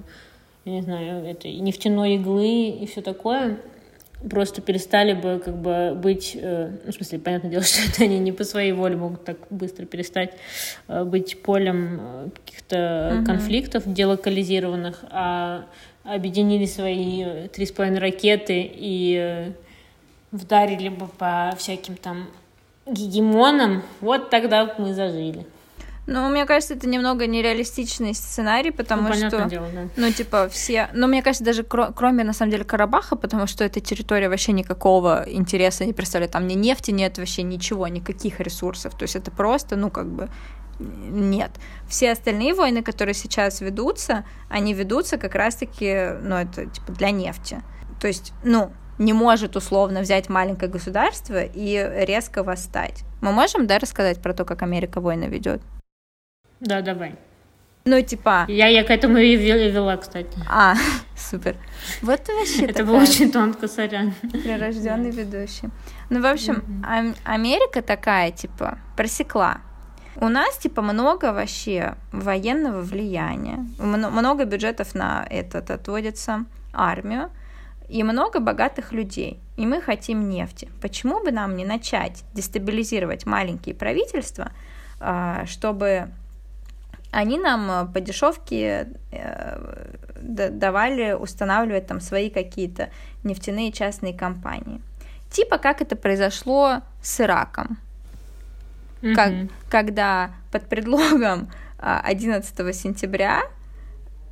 [0.65, 3.59] я не знаю, этой нефтяной иглы и все такое,
[4.31, 8.19] просто перестали бы как бы быть, э, ну, в смысле, понятное дело, что это они
[8.19, 10.33] не по своей воле могут так быстро перестать
[10.89, 13.27] э, быть полем э, каких-то Мгм.
[13.27, 15.67] конфликтов делокализированных, а
[16.05, 19.53] объединили свои три с половиной ракеты и
[20.33, 22.27] вдарили бы по всяким там
[22.87, 25.47] гегемонам, вот тогда мы зажили.
[26.07, 29.47] Ну, мне кажется, это немного нереалистичный сценарий, потому ну, что...
[29.47, 29.89] дело, да.
[29.97, 30.89] Ну, типа, все...
[30.93, 34.53] Ну, мне кажется, даже кро- кроме, на самом деле, Карабаха, потому что эта территория вообще
[34.53, 36.31] никакого интереса не представляет.
[36.31, 38.97] Там ни нефти нет, вообще ничего, никаких ресурсов.
[38.97, 40.29] То есть это просто, ну, как бы...
[40.79, 41.51] Нет.
[41.89, 47.65] Все остальные войны, которые сейчас ведутся, они ведутся как раз-таки, ну, это, типа, для нефти.
[48.01, 53.05] То есть, ну, не может условно взять маленькое государство и резко восстать.
[53.21, 55.61] Мы можем, да, рассказать про то, как Америка войны ведет?
[56.61, 57.15] Да, давай.
[57.85, 58.47] Ну, типа...
[58.49, 60.37] Я, я к этому и вел- вела, кстати.
[60.49, 60.75] А,
[61.17, 61.57] супер.
[62.03, 64.13] Вот ты вообще Это такая было очень тонко, сорян.
[64.33, 65.69] прирожденный ведущий.
[66.11, 69.59] Ну, в общем, Ам- Америка такая, типа, просекла.
[70.17, 73.65] У нас, типа, много вообще военного влияния.
[73.79, 77.31] Мно- Много бюджетов на этот отводится армию.
[77.89, 79.41] И много богатых людей.
[79.57, 80.69] И мы хотим нефти.
[80.81, 84.51] Почему бы нам не начать дестабилизировать маленькие правительства,
[85.01, 86.11] а, чтобы
[87.13, 92.91] они нам э, по дешевке э, давали устанавливать там свои какие-то
[93.25, 94.83] нефтяные частные компании.
[95.31, 97.79] Типа как это произошло с Ираком.
[99.15, 99.33] как,
[99.71, 102.63] когда под предлогом 11 а,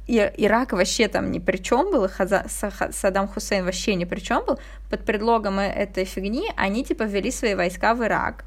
[0.06, 4.58] сентября Ирак вообще там ни при чем был, Саддам Хусейн вообще ни при чем был,
[4.90, 8.44] под предлогом э, этой фигни они типа ввели свои войска в Ирак,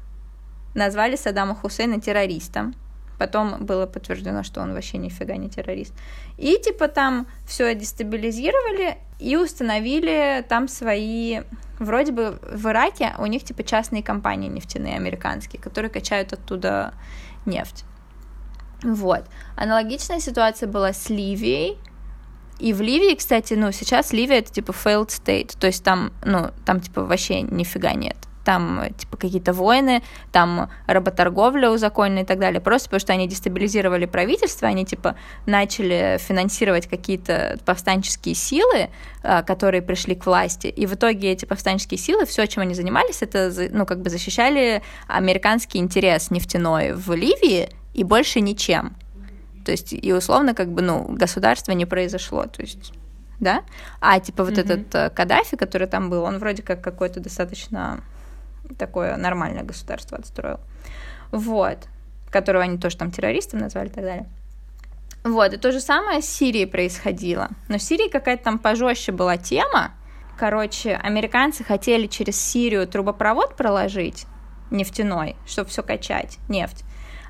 [0.74, 2.74] назвали Саддама Хусейна террористом,
[3.18, 5.94] потом было подтверждено, что он вообще нифига не террорист,
[6.36, 11.40] и типа там все дестабилизировали и установили там свои
[11.80, 16.94] вроде бы в Ираке у них типа частные компании нефтяные американские, которые качают оттуда
[17.46, 17.84] нефть.
[18.82, 19.24] Вот.
[19.56, 21.78] Аналогичная ситуация была с Ливией.
[22.58, 26.50] И в Ливии, кстати, ну, сейчас Ливия это типа failed state, то есть там, ну,
[26.64, 28.16] там типа вообще нифига нет.
[28.44, 34.06] Там типа какие-то войны, там работорговля узаконена и так далее, просто потому что они дестабилизировали
[34.06, 38.88] правительство, они типа начали финансировать какие-то повстанческие силы,
[39.22, 43.22] а, которые пришли к власти, и в итоге эти повстанческие силы, все, чем они занимались,
[43.22, 48.94] это, ну, как бы защищали американский интерес нефтяной в Ливии, и больше ничем.
[49.64, 52.92] То есть, и условно, как бы, ну, государство не произошло, то есть,
[53.40, 53.64] да?
[54.00, 54.60] А, типа, вот mm-hmm.
[54.60, 58.00] этот э, Каддафи, который там был, он вроде как какой-то достаточно
[58.78, 60.60] такое нормальное государство отстроил.
[61.32, 61.88] Вот.
[62.30, 64.26] Которого они тоже там террористом назвали и так далее.
[65.24, 67.48] Вот, и то же самое с Сирией происходило.
[67.68, 69.90] Но в Сирии какая-то там пожестче была тема.
[70.38, 74.26] Короче, американцы хотели через Сирию трубопровод проложить
[74.70, 76.84] нефтяной, чтобы все качать, нефть.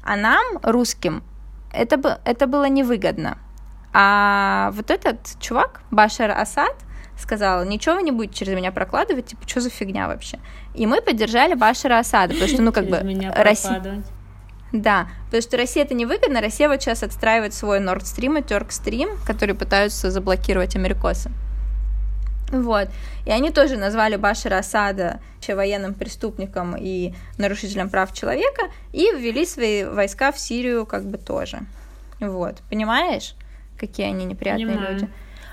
[0.08, 1.22] А нам, русским,
[1.70, 3.36] это, это было невыгодно.
[3.92, 6.74] А вот этот чувак, Башар Асад,
[7.18, 10.38] сказал, ничего вы не будете через меня прокладывать, типа, что за фигня вообще?
[10.72, 12.96] И мы поддержали Башара Асада, потому что, ну, как бы...
[13.36, 14.02] Россия...
[14.72, 18.68] Да, потому что Россия это невыгодно, Россия вот сейчас отстраивает свой Nord Stream и Turk
[18.68, 21.30] Stream, которые пытаются заблокировать америкосы.
[22.50, 22.88] Вот.
[23.26, 29.84] И они тоже назвали Башара Асада военным преступником и нарушителем прав человека и ввели свои
[29.84, 31.60] войска в Сирию как бы тоже.
[32.20, 32.56] Вот.
[32.68, 33.34] Понимаешь,
[33.78, 34.92] какие они неприятные Понимаю.
[34.92, 35.08] люди?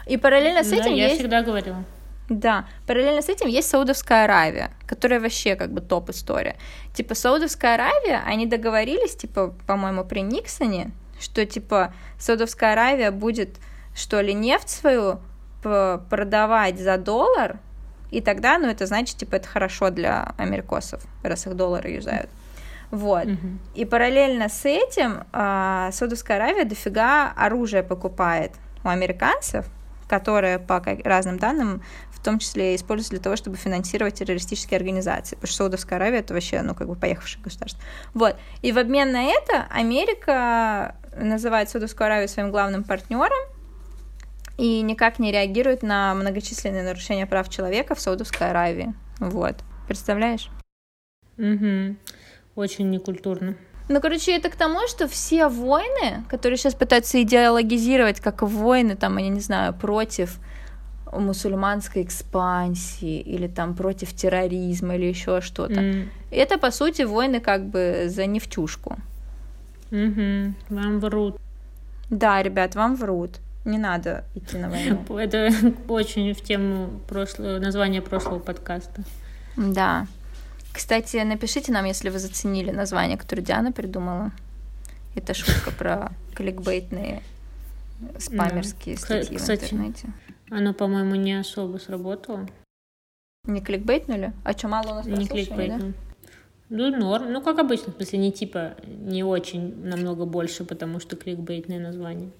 [0.05, 1.19] И параллельно с этим да, я есть...
[1.19, 1.85] всегда говорила.
[2.27, 6.57] Да, параллельно с этим есть Саудовская Аравия, которая вообще как бы топ история.
[6.93, 13.57] Типа Саудовская Аравия, они договорились, типа, по-моему, при Никсоне, что типа Саудовская Аравия будет,
[13.95, 15.19] что ли, нефть свою
[16.09, 17.59] продавать за доллар,
[18.11, 22.29] и тогда, ну, это значит, типа, это хорошо для америкосов, раз их доллары юзают.
[22.91, 23.25] Вот.
[23.25, 23.57] Mm-hmm.
[23.75, 28.51] И параллельно с этим э, Саудовская Аравия дофига оружия покупает
[28.83, 29.65] у американцев,
[30.07, 35.47] которое по разным данным в том числе используется для того, чтобы финансировать террористические организации, потому
[35.47, 37.81] что Саудовская Аравия это вообще, ну, как бы поехавшее государство.
[38.13, 38.35] Вот.
[38.61, 43.54] И в обмен на это Америка называет Саудовскую Аравию своим главным партнером
[44.57, 48.93] и никак не реагирует на многочисленные нарушения прав человека в Саудовской Аравии.
[49.19, 49.55] Вот.
[49.87, 50.49] Представляешь?
[51.37, 51.95] Угу.
[52.55, 53.55] Очень некультурно.
[53.87, 59.17] Ну, короче, это к тому, что все войны, которые сейчас пытаются идеологизировать как войны, там,
[59.17, 60.39] я не знаю, против
[61.11, 65.79] мусульманской экспансии или там против терроризма или еще что-то.
[65.79, 66.07] Mm.
[66.31, 68.97] Это, по сути, войны как бы за нефтюшку.
[69.91, 71.37] Угу, вам врут.
[72.09, 73.39] Да, ребят, вам врут.
[73.65, 75.03] Не надо идти на войну.
[75.17, 75.51] Это
[75.87, 79.03] очень в тему прошлого, названия прошлого подкаста.
[79.57, 80.07] Да.
[80.71, 84.31] Кстати, напишите нам, если вы заценили название, которое Диана придумала.
[85.15, 87.21] Это шутка про кликбейтные
[88.19, 89.01] спамерские да.
[89.01, 90.09] статьи Кстати, в интернете.
[90.51, 92.47] Оно, по-моему, не особо сработало.
[93.45, 94.33] Не кликбейтнули?
[94.43, 95.93] А что, мало у нас Не кликбейтнули.
[95.93, 95.97] Да?
[96.69, 97.31] Ну, норм.
[97.31, 102.31] Ну, как обычно, в смысле, не типа, не очень намного больше, потому что кликбейтное название.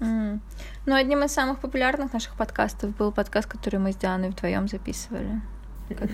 [0.00, 0.40] Mm.
[0.84, 5.40] Ну, одним из самых популярных наших подкастов был подкаст, который мы с Дианой вдвоем записывали.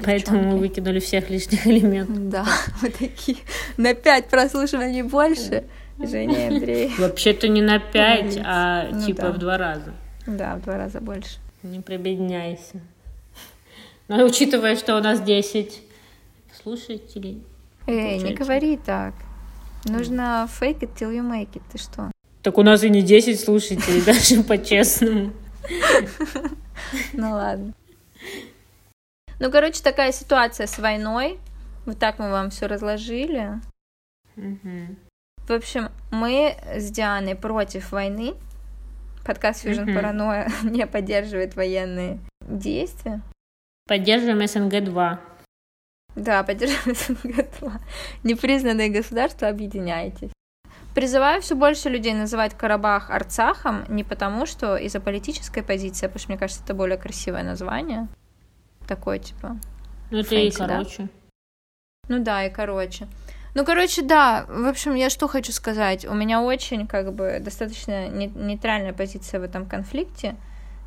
[0.04, 2.28] Поэтому мы выкинули всех лишних элементов.
[2.28, 2.46] Да,
[2.82, 3.38] вот такие.
[3.78, 5.64] На пять прослушиваний больше.
[5.98, 6.92] Женя и Андрей.
[6.98, 9.32] Вообще-то не на пять, а ну, типа да.
[9.32, 9.94] в два раза.
[10.26, 11.38] Да, в два раза больше.
[11.62, 12.80] Не прибедняйся.
[14.06, 15.82] Но учитывая, что у нас 10
[16.62, 17.42] слушателей.
[17.86, 19.14] Эй, не говори так.
[19.84, 21.62] Нужно fake it till you make it.
[21.72, 22.10] Ты что?
[22.42, 25.32] Так у нас и не 10 слушателей, даже по-честному.
[27.12, 27.74] Ну ладно.
[29.40, 31.38] Ну, короче, такая ситуация с войной.
[31.86, 33.60] Вот так мы вам все разложили.
[34.36, 34.96] Угу.
[35.48, 38.34] В общем, мы с Дианой против войны.
[39.24, 39.94] Подкаст Fusion угу.
[39.94, 43.20] Паранойя не поддерживает военные действия.
[43.86, 45.18] Поддерживаем СНГ-2.
[46.16, 47.72] Да, поддерживаем СНГ-2.
[48.24, 50.30] Непризнанные государства, объединяйтесь.
[50.98, 56.18] Призываю все больше людей называть Карабах Арцахом не потому, что из-за политической позиции, а потому
[56.18, 58.08] что мне кажется, это более красивое название
[58.88, 59.58] такой, типа...
[60.10, 61.02] Ну, это и короче.
[61.04, 61.08] Да?
[62.08, 63.06] Ну да, и короче.
[63.54, 66.04] Ну, короче, да, в общем, я что хочу сказать.
[66.04, 70.34] У меня очень, как бы, достаточно нейтральная позиция в этом конфликте.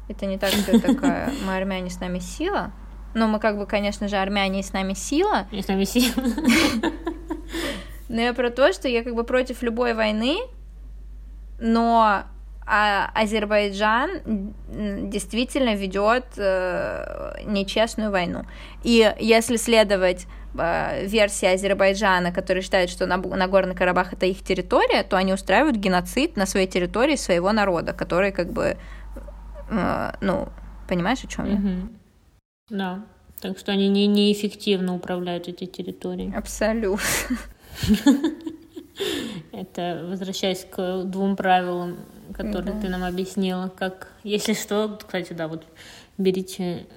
[0.09, 2.73] Это не так, что такая, мы армяне с нами сила.
[3.13, 5.47] Но мы, как бы, конечно же, армяне и с нами сила.
[5.51, 6.21] И с нами сила.
[8.11, 10.37] Но я про то, что я как бы против любой войны,
[11.59, 12.23] но
[12.73, 14.53] а Азербайджан
[15.09, 18.43] действительно ведет э, нечестную войну.
[18.83, 25.17] И если следовать э, версии Азербайджана, которые считают, что Нагорный Карабах это их территория, то
[25.17, 28.77] они устраивают геноцид на своей территории своего народа, который как бы,
[29.69, 30.49] э, ну,
[30.87, 31.87] понимаешь, о чем я?
[32.69, 33.05] Да.
[33.41, 36.33] Так что они не, неэффективно управляют эти территории.
[36.35, 36.99] Абсолютно.
[39.51, 41.97] Это возвращаясь к двум правилам,
[42.33, 45.63] которые ты нам объяснила, как, если что, кстати, да, вот
[46.17, 46.87] берите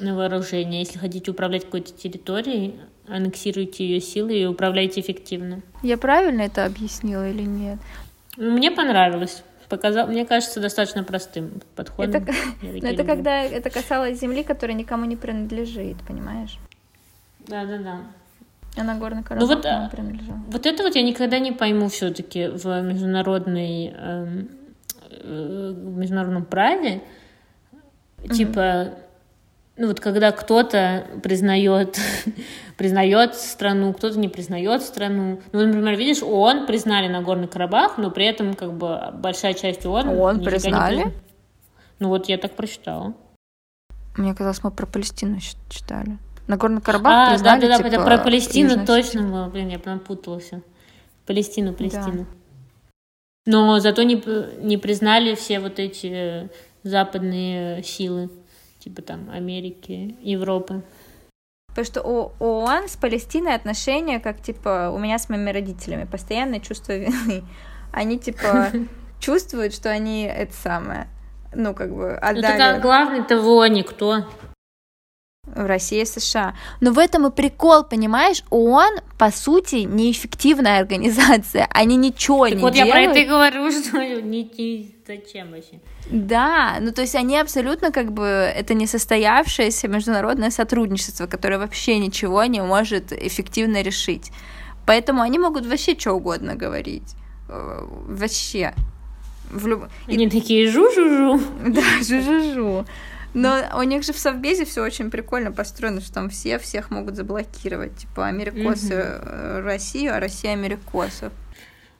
[0.00, 2.76] на вооружение, если хотите управлять какой-то территорией,
[3.08, 5.62] аннексируйте ее силы и управляйте эффективно.
[5.82, 7.78] Я правильно это объяснила или нет?
[8.36, 9.42] Мне понравилось.
[9.68, 12.24] Показал, мне кажется, достаточно простым подходом.
[12.24, 16.58] Это, но это когда это касалось земли, которая никому не принадлежит, понимаешь?
[17.46, 18.00] Да, да, да.
[18.76, 20.36] А Нагорный Карабах ну, вот, а, принадлежал.
[20.48, 24.44] Вот это вот я никогда не пойму все-таки в международной э,
[25.10, 27.02] э, в международном праве.
[28.18, 28.34] Mm-hmm.
[28.34, 28.94] Типа,
[29.76, 31.98] ну вот когда кто-то признает,
[32.78, 35.40] признает страну, кто-то не признает страну.
[35.52, 40.08] Ну, например, видишь, ООН признали Нагорный Карабах, но при этом как бы большая часть ООН...
[40.08, 40.96] ООН признали?
[40.96, 41.12] Не...
[41.98, 43.12] Ну вот я так прочитала.
[44.16, 46.18] Мне казалось, мы про Палестину читали.
[46.46, 50.00] Нагорный Карабах а, признали, да, да, типа, да, про Палестину точно было, блин, я прям
[50.00, 50.50] путалась.
[51.26, 52.24] Палестину, Палестину.
[52.24, 52.26] Да.
[53.46, 54.22] Но зато не,
[54.64, 56.50] не признали все вот эти
[56.82, 58.30] западные силы,
[58.78, 60.82] типа там Америки, Европы.
[61.68, 66.60] Потому что у ООН с Палестиной отношения, как типа у меня с моими родителями, постоянное
[66.60, 67.44] чувство вины.
[67.92, 68.70] Они типа
[69.20, 71.06] чувствуют, что они это самое,
[71.54, 72.52] ну как бы отдали.
[72.52, 74.24] Ну так главный того никто
[75.46, 76.54] в России и США.
[76.80, 78.44] Но в этом и прикол, понимаешь?
[78.50, 81.66] ООН, по сути, неэффективная организация.
[81.70, 82.94] Они ничего так не вот делают.
[82.94, 85.80] Вот я про это и говорю, что не, не зачем вообще.
[86.10, 91.98] Да, ну то есть они абсолютно как бы это не состоявшееся международное сотрудничество, которое вообще
[91.98, 94.30] ничего не может эффективно решить.
[94.86, 97.14] Поэтому они могут вообще что угодно говорить.
[97.48, 98.74] Э, вообще.
[99.50, 99.84] В люб...
[100.06, 100.30] Они и...
[100.30, 101.40] такие жу-жу-жу.
[101.66, 102.86] Да, жу-жу-жу.
[103.34, 107.16] Но у них же в Совбезе все очень прикольно построено, что там все всех могут
[107.16, 107.96] заблокировать.
[107.96, 111.32] Типа америкосы mm Россию, а Россия америкосов.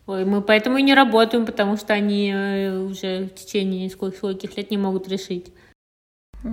[0.07, 4.71] Ой, мы поэтому и не работаем, потому что они э, уже в течение скольких лет
[4.71, 5.53] не могут решить.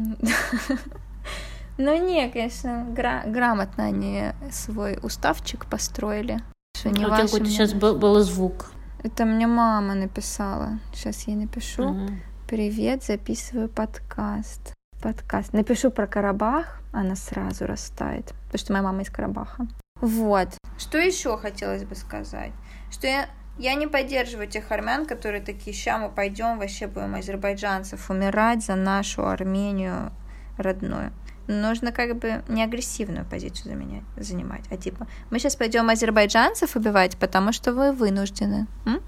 [1.81, 6.41] Ну не, конечно, гра- грамотно они свой уставчик построили.
[6.75, 8.71] Что не а какой-то сейчас был, был звук.
[9.01, 10.79] Это мне мама написала.
[10.93, 12.09] Сейчас ей напишу.
[12.49, 14.73] Привет, записываю подкаст.
[15.03, 15.53] Подкаст.
[15.53, 19.67] Напишу про Карабах, она сразу растает, потому что моя мама из Карабаха.
[20.01, 20.57] Вот.
[20.79, 22.51] Что еще хотелось бы сказать?
[22.89, 23.29] Что я,
[23.59, 28.73] я не поддерживаю тех армян, которые такие, ща мы пойдем, вообще будем азербайджанцев умирать за
[28.73, 30.11] нашу Армению
[30.57, 31.13] родную.
[31.45, 37.15] Нужно как бы не агрессивную позицию заменять, занимать, а типа, мы сейчас пойдем азербайджанцев убивать,
[37.17, 38.65] потому что вы вынуждены.
[38.87, 39.03] М?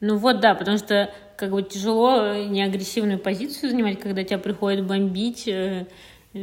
[0.00, 4.38] Ну вот да, потому что как бы тяжело э, не агрессивную позицию занимать, когда тебя
[4.38, 5.86] приходят бомбить э,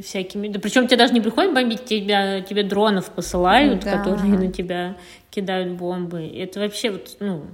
[0.03, 0.47] всякими...
[0.47, 3.97] Да причем тебя даже не приходят бомбить, тебя, тебе дронов посылают, да.
[3.97, 4.97] которые на тебя
[5.29, 6.25] кидают бомбы.
[6.25, 7.45] Это вообще вот, ну,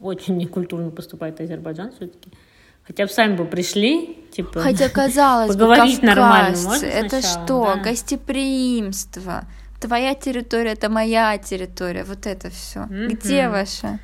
[0.00, 2.30] очень некультурно поступает Азербайджан все-таки.
[2.86, 7.74] Хотя бы сами бы пришли, типа, Хотя казалось поговорить бы, нормально можно Это сначала, что?
[7.76, 7.80] Да?
[7.80, 9.44] Гостеприимство.
[9.80, 12.04] Твоя территория это моя территория.
[12.04, 12.80] Вот это все.
[12.80, 13.08] Mm-hmm.
[13.08, 13.98] Где ваша?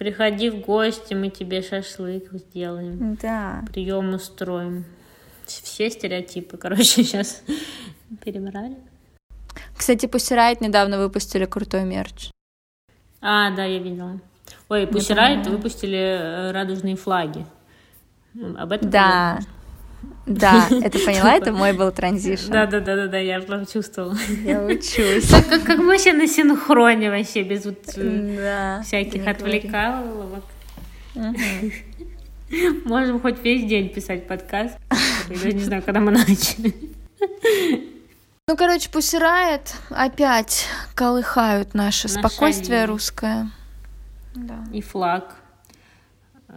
[0.00, 3.18] Приходи в гости, мы тебе шашлык сделаем.
[3.20, 3.62] Да.
[3.70, 4.86] Прием устроим.
[5.44, 7.42] Все стереотипы, короче, сейчас
[8.24, 8.78] перебрали.
[9.76, 12.30] Кстати, Пусирайт недавно выпустили крутой мерч.
[13.20, 14.18] А, да, я видела.
[14.70, 17.44] Ой, Пусирайт выпустили э, радужные флаги.
[18.56, 19.36] Об этом Да.
[19.36, 19.46] Было?
[20.30, 22.52] Да, это поняла, это мой был транзишн.
[22.52, 24.16] Да, да, да, да, да, я прям чувствовала.
[24.44, 25.28] Я учусь.
[25.28, 30.44] Как, как, как мы вообще на синхроне вообще, без вот э, да, всяких отвлекаловок.
[32.84, 34.78] Можем хоть весь день писать подкаст.
[35.28, 36.74] Я даже не знаю, когда мы начали.
[38.48, 40.66] Ну, короче, Пусирает опять
[40.96, 43.48] колыхают наше Наша спокойствие русское.
[44.34, 44.64] Да.
[44.72, 45.36] И флаг.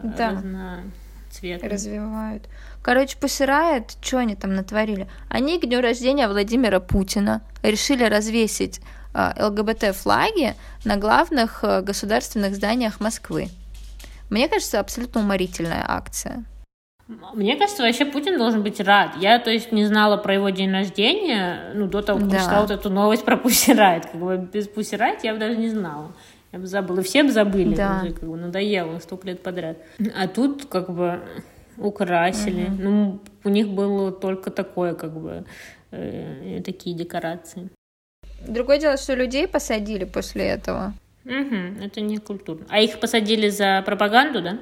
[0.01, 0.31] Да.
[0.31, 0.83] Разно
[1.29, 1.69] цвета.
[1.69, 2.47] Развивают.
[2.83, 5.07] Короче, посирает, что они там натворили?
[5.29, 8.81] Они к дню рождения Владимира Путина решили развесить
[9.13, 13.47] э, ЛГБТ-флаги на главных э, государственных зданиях Москвы.
[14.29, 16.43] Мне кажется, абсолютно уморительная акция.
[17.33, 19.11] Мне кажется, вообще Путин должен быть рад.
[19.17, 22.39] Я, то есть, не знала про его день рождения, ну, до того, как да.
[22.39, 24.07] читала вот эту новость про Пусирайт.
[24.07, 26.11] Как бы без Пусирайт я бы даже не знала.
[26.51, 27.01] Я бы забыла.
[27.01, 27.75] Все бы забыли.
[27.75, 28.01] Да.
[28.03, 29.77] Уже как бы надоело столько лет подряд.
[30.15, 31.21] А тут как бы
[31.77, 32.65] украсили.
[32.65, 32.81] Угу.
[32.81, 35.45] Ну, у них было только такое, как бы,
[35.91, 37.69] э, такие декорации.
[38.47, 40.93] Другое дело, что людей посадили после этого.
[41.25, 42.65] Угу, это не культурно.
[42.69, 44.59] А их посадили за пропаганду, да?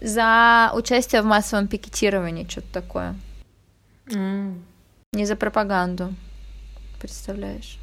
[0.00, 3.14] За участие в массовом пикетировании, что-то такое.
[4.06, 4.60] Mm.
[5.12, 6.14] Не за пропаганду.
[7.00, 7.78] Представляешь?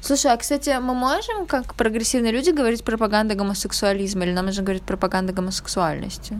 [0.00, 4.82] Слушай, а, кстати, мы можем, как прогрессивные люди, говорить пропаганда гомосексуализма, или нам нужно говорить
[4.82, 6.38] пропаганда гомосексуальности?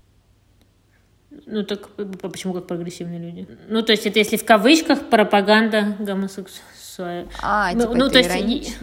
[1.50, 1.88] Ну так
[2.20, 3.48] почему как прогрессивные люди?
[3.68, 7.32] Ну то есть это если в кавычках пропаганда гомосексуальности.
[7.42, 8.78] А, ну, типа ну, то есть,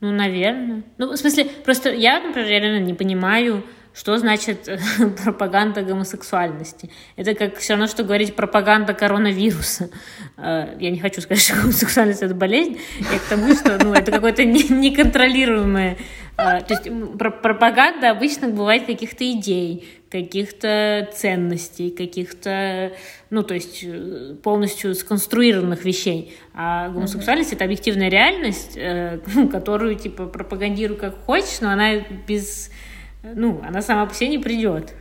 [0.00, 0.82] Ну, наверное.
[0.98, 3.62] Ну, в смысле, просто я, например, реально не понимаю,
[3.94, 4.68] что значит
[5.24, 6.90] пропаганда гомосексуальности?
[7.16, 9.88] Это как все равно, что говорить пропаганда коронавируса.
[10.36, 12.78] Э, я не хочу сказать, что гомосексуальность— это болезнь.
[12.98, 15.96] Я к тому, что ну, это какое-то неконтролируемое...
[16.36, 22.92] Э, то есть пропаганда обычно бывает каких-то идей, каких-то ценностей, каких-то,
[23.30, 26.36] ну, то есть э, полностью сконструированных вещей.
[26.52, 28.76] А гомосексуальность mm-hmm.— это объективная реальность,
[29.52, 32.72] которую, типа, пропагандируй как хочешь, но она без
[33.34, 34.92] ну, она сама по себе не придет.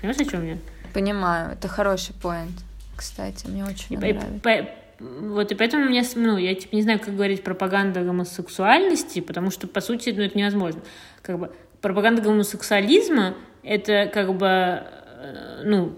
[0.00, 0.58] Понимаешь, о чем я?
[0.92, 2.52] Понимаю, это хороший поинт,
[2.96, 4.26] кстати, мне очень и, нравится.
[4.42, 4.68] По,
[5.00, 9.66] вот, и поэтому мне, ну, я типа не знаю, как говорить пропаганда гомосексуальности, потому что,
[9.66, 10.82] по сути, ну, это невозможно.
[11.22, 15.94] Как бы пропаганда гомосексуализма— это как бы, э, ну,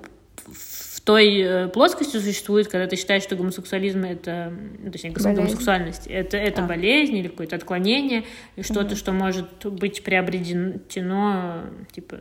[1.04, 4.52] той э, плоскости существует, когда ты считаешь, что гомосексуализм это,
[4.90, 5.34] точнее, болезнь.
[5.34, 6.66] гомосексуальность это, это а.
[6.66, 8.24] болезнь или какое-то отклонение,
[8.56, 8.96] и что-то, угу.
[8.96, 12.20] что может быть приобретено, типа,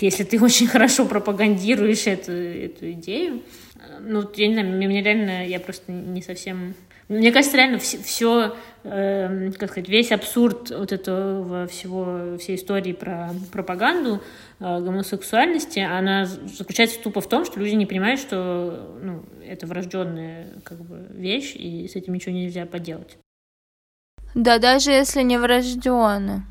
[0.00, 3.42] если ты очень хорошо пропагандируешь эту, эту идею.
[4.00, 6.74] Ну, я не знаю, мне, мне реально, я просто не совсем
[7.08, 13.30] мне кажется, реально все, э, как сказать, весь абсурд вот этого всего, всей истории про
[13.52, 14.20] пропаганду
[14.58, 20.48] э, гомосексуальности, она заключается тупо в том, что люди не понимают, что ну, это врожденная
[20.64, 23.16] как бы, вещь, и с этим ничего нельзя поделать.
[24.34, 26.44] Да, даже если не врожденная.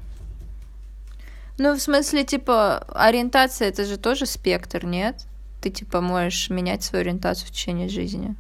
[1.58, 5.26] Ну, в смысле, типа, ориентация это же тоже спектр, нет?
[5.62, 8.36] Ты, типа, можешь менять свою ориентацию в течение жизни.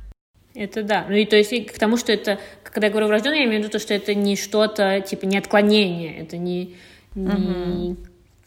[0.55, 1.05] Это да.
[1.09, 3.59] Ну и то есть и к тому, что это, когда я говорю врожденное, я имею
[3.59, 6.75] в виду то, что это не что-то, типа, не отклонение, это не,
[7.13, 7.97] не угу.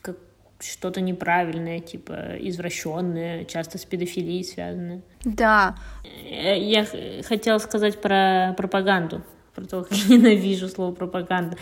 [0.00, 0.16] как
[0.58, 5.02] что-то неправильное, типа, извращенное, часто с педофилией связанное.
[5.22, 5.76] Да.
[6.24, 6.86] Э, я
[7.24, 9.22] хотела сказать про пропаганду
[9.54, 11.56] про то, как я ненавижу слово пропаганда.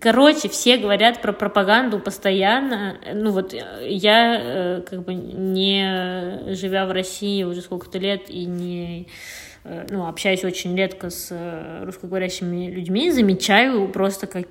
[0.00, 2.98] Короче, все говорят про пропаганду постоянно.
[3.14, 9.08] Ну вот я э, как бы не живя в России уже сколько-то лет и не
[9.08, 9.49] Э,
[9.90, 14.46] ну, общаюсь очень редко с э, русскоговорящими людьми, замечаю просто как,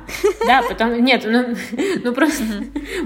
[0.47, 1.55] да, потом, нет, ну,
[2.03, 2.42] ну просто,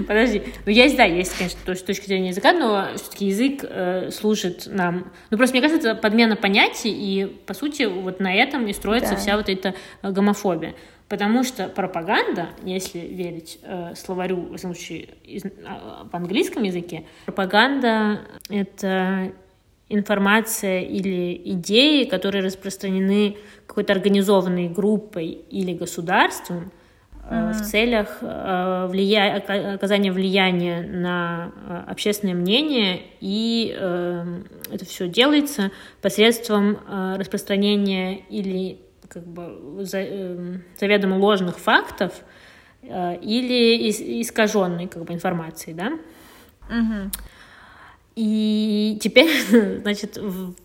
[0.07, 4.11] подожди, ну есть, да, есть, конечно, тоже с точки зрения языка, но все-таки язык э,
[4.11, 8.65] служит нам, ну просто мне кажется, это подмена понятий, и по сути вот на этом
[8.67, 9.15] и строится да.
[9.17, 10.73] вся вот эта гомофобия,
[11.09, 15.49] Потому что пропаганда, если верить э, словарю, в случае, из, э,
[16.09, 19.33] в английском языке, пропаганда— это
[19.93, 23.37] информация или идеи, которые распространены
[23.67, 26.71] какой-то организованной группой или государством
[27.29, 27.53] mm-hmm.
[27.53, 29.35] в целях э, влия...
[29.75, 33.73] оказания влияния на э, общественное мнение, и
[34.71, 35.71] это все делается
[36.01, 36.79] посредством
[37.17, 39.83] распространения или как бы
[40.79, 42.13] заведомо ложных фактов
[42.81, 43.89] или
[44.21, 45.99] искаженной как бы информации, да?
[46.69, 47.11] Mm-hmm.
[48.15, 49.29] И теперь,
[49.81, 50.17] значит,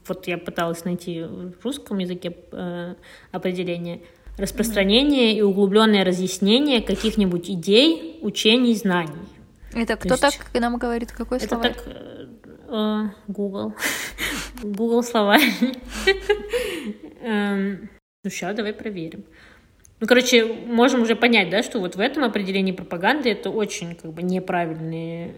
[0.06, 2.94] вот я пыталась найти в русском языке э,
[3.32, 4.00] определение
[4.38, 9.12] распространение и углубленное разъяснение каких-нибудь идей, учений, знаний.
[9.74, 10.20] Это кто есть...
[10.20, 11.12] так нам говорит?
[11.12, 11.74] Какой это словарь?
[11.74, 11.84] так
[12.68, 13.74] э, Google.
[14.62, 15.40] Google словарь.
[17.22, 17.88] Эм,
[18.24, 19.24] ну, сейчас давай проверим.
[20.00, 24.12] Ну, короче, можем уже понять, да, что вот в этом определении пропаганды это очень как
[24.12, 25.34] бы неправильные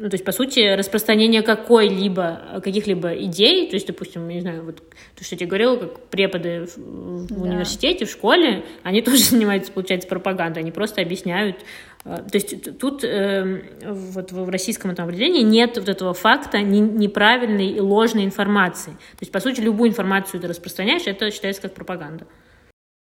[0.00, 4.76] ну, то есть, по сути, распространение какой-либо, каких-либо идей, то есть, допустим, не знаю, вот
[4.76, 7.34] то, что я тебе говорила, как преподы в, в да.
[7.34, 11.56] университете, в школе, они тоже занимаются, получается, пропагандой, они просто объясняют,
[12.04, 17.70] э, то есть тут э, вот в российском этом определении нет вот этого факта неправильной
[17.70, 18.92] и ложной информации.
[18.92, 22.26] То есть, по сути, любую информацию ты распространяешь, это считается как пропаганда.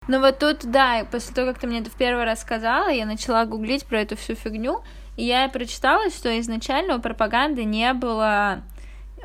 [0.09, 3.05] Ну вот тут, да, после того, как ты мне это в первый раз сказала, я
[3.05, 4.81] начала гуглить про эту всю фигню,
[5.17, 8.63] и я прочитала, что изначально у пропаганды не было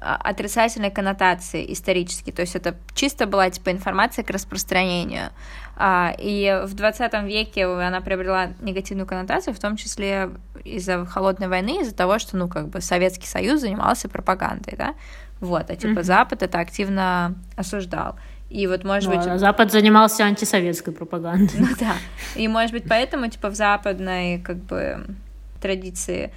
[0.00, 5.30] а, отрицательной коннотации исторически, то есть это чисто была типа информация к распространению.
[5.76, 10.30] А, и в 20 веке она приобрела негативную коннотацию, в том числе
[10.64, 14.94] из-за холодной войны, из-за того, что, ну, как бы Советский Союз занимался пропагандой, да,
[15.40, 16.02] вот, а типа mm-hmm.
[16.02, 18.16] Запад это активно осуждал.
[18.48, 19.26] И вот, может ну, быть...
[19.26, 21.56] А Запад занимался антисоветской пропагандой.
[21.58, 21.94] Ну да.
[22.36, 25.04] И, может быть, поэтому, типа, в западной, как бы,
[25.66, 26.32] традиции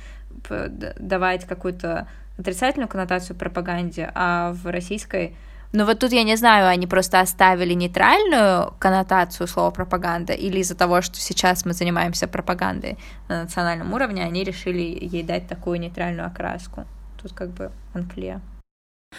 [0.99, 2.07] давать какую-то
[2.37, 5.35] отрицательную коннотацию пропаганде, а в российской
[5.71, 10.73] но вот тут я не знаю, они просто оставили нейтральную коннотацию слова пропаганда, или из-за
[10.75, 16.25] того, что сейчас мы занимаемся пропагандой на национальном уровне, они решили ей дать такую нейтральную
[16.25, 16.85] окраску.
[17.21, 18.39] Тут как бы анкле.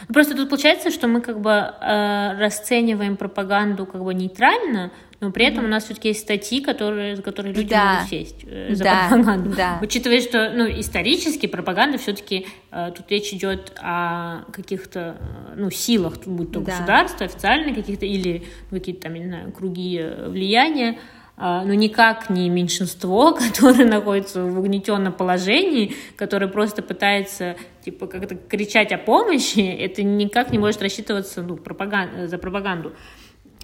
[0.09, 5.45] Просто тут получается, что мы как бы э, расцениваем пропаганду как бы нейтрально, но при
[5.45, 7.95] этом у нас все-таки есть статьи, которые, за которые люди да.
[7.95, 9.07] могут сесть э, за да.
[9.09, 9.51] пропаганду.
[9.55, 9.79] Да.
[9.83, 16.17] Учитывая, что ну, исторически пропаганда все-таки э, тут речь идет о каких-то э, ну, силах,
[16.25, 16.73] будь то да.
[16.73, 20.99] государство, официальные каких-то, или ну, какие-то там, я не знаю, круги э, влияния
[21.41, 28.93] но никак не меньшинство, которое находится в угнетенном положении, которое просто пытается типа как-то кричать
[28.93, 32.29] о помощи, это никак не может рассчитываться ну, пропаган...
[32.29, 32.93] за пропаганду.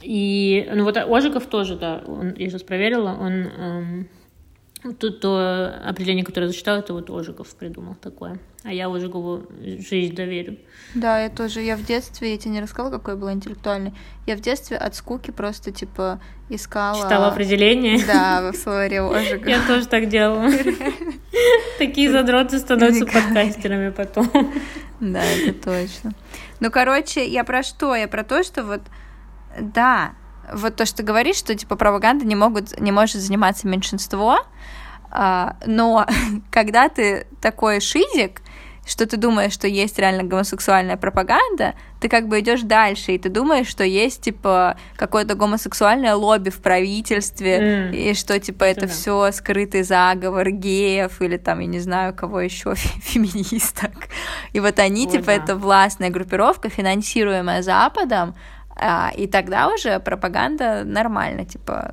[0.03, 4.09] И ну вот Ожиков тоже, да, он, я сейчас проверила, он эм,
[5.01, 8.39] Тут то определение, которое я зачитала, это вот Ожиков придумал такое.
[8.67, 10.59] А я Ожикову жизнь доверю.
[10.97, 11.61] Да, я тоже.
[11.61, 13.95] Я в детстве, я тебе не рассказала, какой я была интеллектуальный.
[14.27, 17.01] Я в детстве от скуки просто, типа, искала...
[17.01, 18.05] Читала определение?
[18.07, 19.49] Да, в словаре Ожикова.
[19.49, 20.51] Я тоже так делала.
[21.79, 24.29] Такие задроты становятся подкастерами потом.
[24.99, 26.13] Да, это точно.
[26.59, 27.95] Ну, короче, я про что?
[27.95, 28.81] Я про то, что вот,
[29.61, 30.15] да,
[30.53, 34.41] вот то, что ты говоришь, что типа пропаганда не могут, не может заниматься меньшинство,
[35.11, 36.07] а, но
[36.51, 38.43] когда ты такой шизик,
[38.87, 43.29] что ты думаешь, что есть реально гомосексуальная пропаганда, ты как бы идешь дальше, и ты
[43.29, 47.97] думаешь, что есть типа какое-то гомосексуальное лобби в правительстве, mm.
[47.97, 52.41] и что типа это, это все скрытый заговор геев или там, я не знаю, кого
[52.41, 54.09] еще феминисток.
[54.53, 55.33] И вот они, Ой, типа, да.
[55.33, 58.35] это властная группировка, финансируемая Западом,
[58.77, 61.93] а, и тогда уже пропаганда нормально, типа,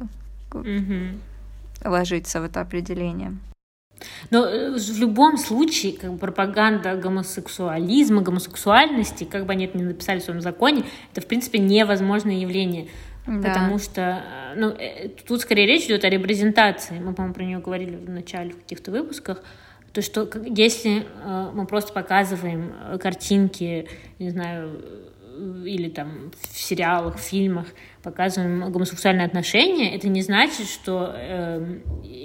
[0.54, 1.18] угу.
[1.84, 3.38] ложится в это определение.
[4.30, 9.84] Но э, в любом случае, как бы пропаганда гомосексуализма, гомосексуальности, как бы они это ни
[9.84, 12.88] написали в своем законе, это, в принципе, невозможное явление.
[13.26, 13.50] Да.
[13.50, 17.00] Потому что э, ну, э, тут скорее речь идет о репрезентации.
[17.00, 19.44] Мы, по-моему, про нее говорили в начале в каких-то выпусках.
[19.94, 21.06] То, что если
[21.54, 23.88] мы просто показываем картинки,
[24.18, 24.82] не знаю,
[25.66, 27.68] или там в сериалах, в фильмах
[28.02, 31.80] показываем гомосексуальные отношения, это не значит, что э,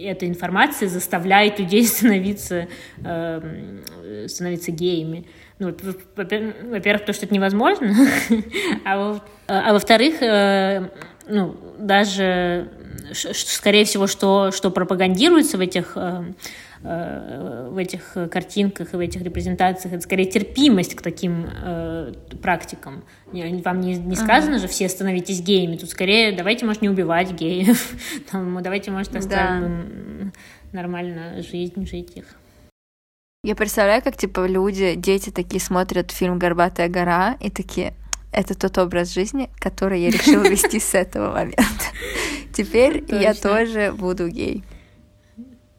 [0.04, 2.68] эта информация заставляет людей становиться,
[3.04, 5.26] э, становиться геями.
[5.58, 5.74] Ну,
[6.16, 7.94] во-первых, то, что это невозможно,
[8.84, 10.90] а, а во-вторых, э,
[11.28, 12.68] ну, даже,
[13.12, 16.32] скорее всего, что, что пропагандируется в этих э, э,
[16.82, 23.04] в этих картинках и в этих репрезентациях, это скорее терпимость к таким э, практикам.
[23.32, 24.60] Вам не, не сказано uh-huh.
[24.60, 27.94] же все становитесь геями, тут скорее давайте, может, не убивать геев,
[28.30, 30.32] Там, давайте, может, оставим
[30.72, 30.80] да.
[30.80, 32.24] нормально жизнь жить их.
[33.44, 37.94] Я представляю, как, типа, люди, дети такие смотрят фильм «Горбатая гора» и такие,
[38.32, 41.64] это тот образ жизни, который я решил вести с этого момента.
[42.52, 44.64] Теперь я тоже буду гей.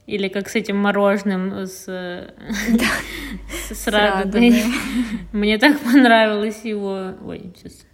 [0.09, 1.85] Или как с этим мороженым с,
[3.69, 4.63] с, с радугой.
[5.31, 7.13] Мне так понравилось его...
[7.23, 7.85] Ой, сейчас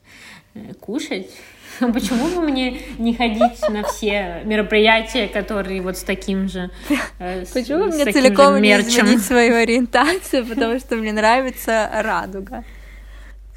[0.53, 1.30] э, кушать.
[1.80, 6.72] Почему бы мне не ходить на все мероприятия, которые вот с таким же
[7.20, 12.63] э, Почему мне целиком не изменить свою ориентацию, потому что мне нравится радуга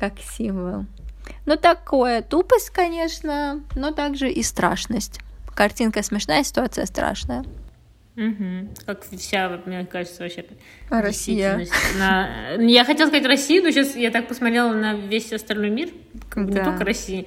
[0.00, 0.84] как символ.
[1.46, 5.20] Ну, такое тупость, конечно, но также и страшность.
[5.54, 7.44] Картинка смешная, ситуация страшная.
[8.18, 8.74] Угу.
[8.84, 10.44] Как вся, мне кажется, вообще
[10.90, 11.64] Россия.
[11.98, 12.54] На...
[12.58, 15.90] Я хотела сказать Россию, но сейчас я так посмотрела на весь остальной мир,
[16.28, 16.58] как бы да.
[16.58, 17.26] не только Россия.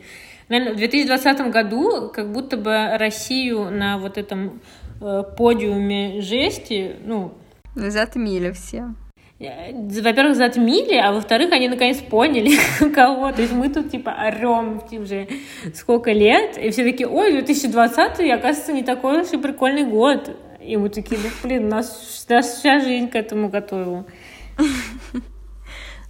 [0.50, 4.62] Наверное, в 2020 году как будто бы Россию на вот этом
[5.00, 7.36] э, подиуме жести, ну...
[7.74, 8.94] Затмили все.
[9.40, 12.58] Э, во-первых, затмили, а во-вторых, они наконец поняли
[12.94, 13.32] кого.
[13.32, 15.30] То есть мы тут типа орем уже
[15.74, 20.36] сколько лет, и все такие, ой, 2020, оказывается, не такой уж и прикольный год.
[20.64, 24.06] И мы такие, да, блин, нас, нас вся жизнь к этому готовила.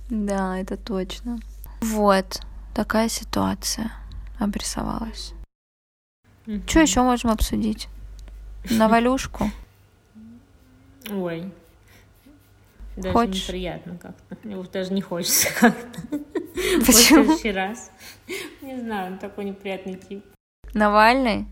[0.09, 1.39] Да, это точно.
[1.81, 2.41] Вот,
[2.75, 3.91] такая ситуация
[4.39, 5.33] обрисовалась.
[6.67, 7.87] Что еще можем обсудить?
[8.69, 9.49] Навалюшку?
[11.09, 11.51] Ой,
[12.97, 13.47] даже Хочешь?
[13.47, 14.37] неприятно как-то.
[14.43, 16.01] Вот даже не хочется как-то.
[16.11, 16.83] Почему?
[16.83, 17.91] В следующий раз.
[18.61, 20.25] Не знаю, он такой неприятный тип.
[20.73, 21.47] Навальный?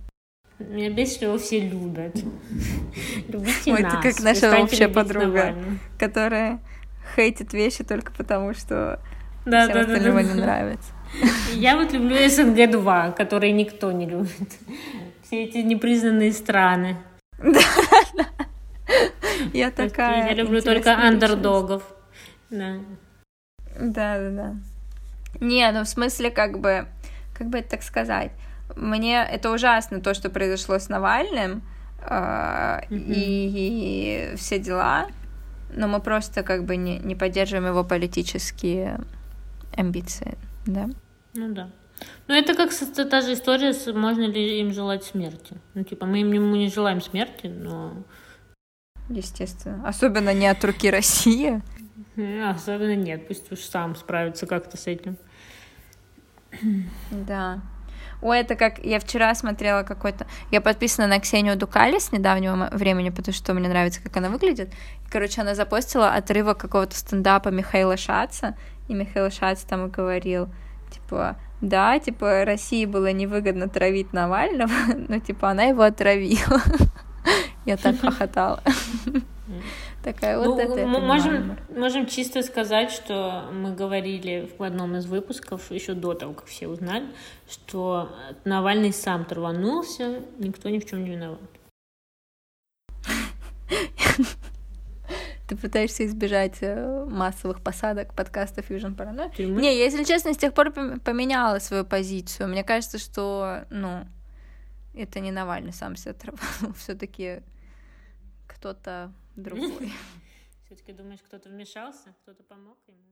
[0.60, 2.16] Меня бесит, что его все любят.
[3.30, 3.94] Любите Ой, нас.
[3.94, 5.56] это как наша общая подруга,
[5.98, 6.60] которая
[7.16, 9.00] хейтит вещи только потому, что
[9.46, 10.28] да, всем да, остальным да, да.
[10.28, 10.92] не нравится.
[11.54, 14.50] Я вот люблю СНГ-2, которые никто не любит.
[15.24, 16.98] Все эти непризнанные страны.
[17.38, 17.62] Да,
[18.18, 18.28] да.
[19.54, 20.28] Я такая.
[20.28, 21.84] Я люблю только андердогов.
[22.50, 22.80] Да.
[23.80, 24.56] Да, да, да.
[25.40, 26.88] Не, ну в смысле, как бы,
[27.34, 28.32] как бы это так сказать,
[28.76, 31.62] мне это ужасно то, что произошло с Навальным
[32.02, 35.08] э, и, и все дела,
[35.74, 39.00] но мы просто как бы не, не поддерживаем его политические
[39.76, 40.90] амбиции, да?
[41.34, 41.70] Ну да.
[42.28, 42.72] Ну, это как
[43.10, 45.58] та же история, с, можно ли им желать смерти.
[45.74, 48.04] Ну, типа, мы им ему не желаем смерти, но
[49.10, 49.88] Естественно.
[49.88, 51.62] Особенно не от руки России.
[52.48, 53.28] Особенно нет.
[53.28, 55.18] Пусть уж сам справится как-то с этим.
[57.12, 57.62] Да.
[58.22, 60.28] Ой, это как я вчера смотрела какой-то...
[60.52, 64.74] Я подписана на Ксению Дукали с недавнего времени, потому что мне нравится, как она выглядит.
[65.10, 68.56] Короче, она запостила отрывок какого-то стендапа Михаила Шаца,
[68.88, 70.50] и Михаил Шац там говорил,
[70.92, 74.72] типа, да, типа, России было невыгодно травить Навального,
[75.08, 76.62] но, типа, она его отравила.
[77.66, 78.62] Я так хохотала.
[80.04, 80.86] Такая вот ну, это.
[80.86, 86.34] Мы можем, можем чисто сказать, что мы говорили в одном из выпусков, еще до того,
[86.34, 87.06] как все узнали,
[87.50, 91.40] что Навальный сам траванулся, никто ни в чем не виноват.
[95.50, 99.44] Ты пытаешься избежать э, массовых посадок подкастов Fusion Paranoid?
[99.44, 102.50] Не, я, если честно, с тех пор поменяла свою позицию.
[102.50, 104.06] Мне кажется, что, ну,
[104.94, 107.42] это не Навальный сам себя траванул, все-таки
[108.46, 109.92] кто-то другой.
[110.66, 113.09] Все-таки думаешь, кто-то вмешался, кто-то помог ему?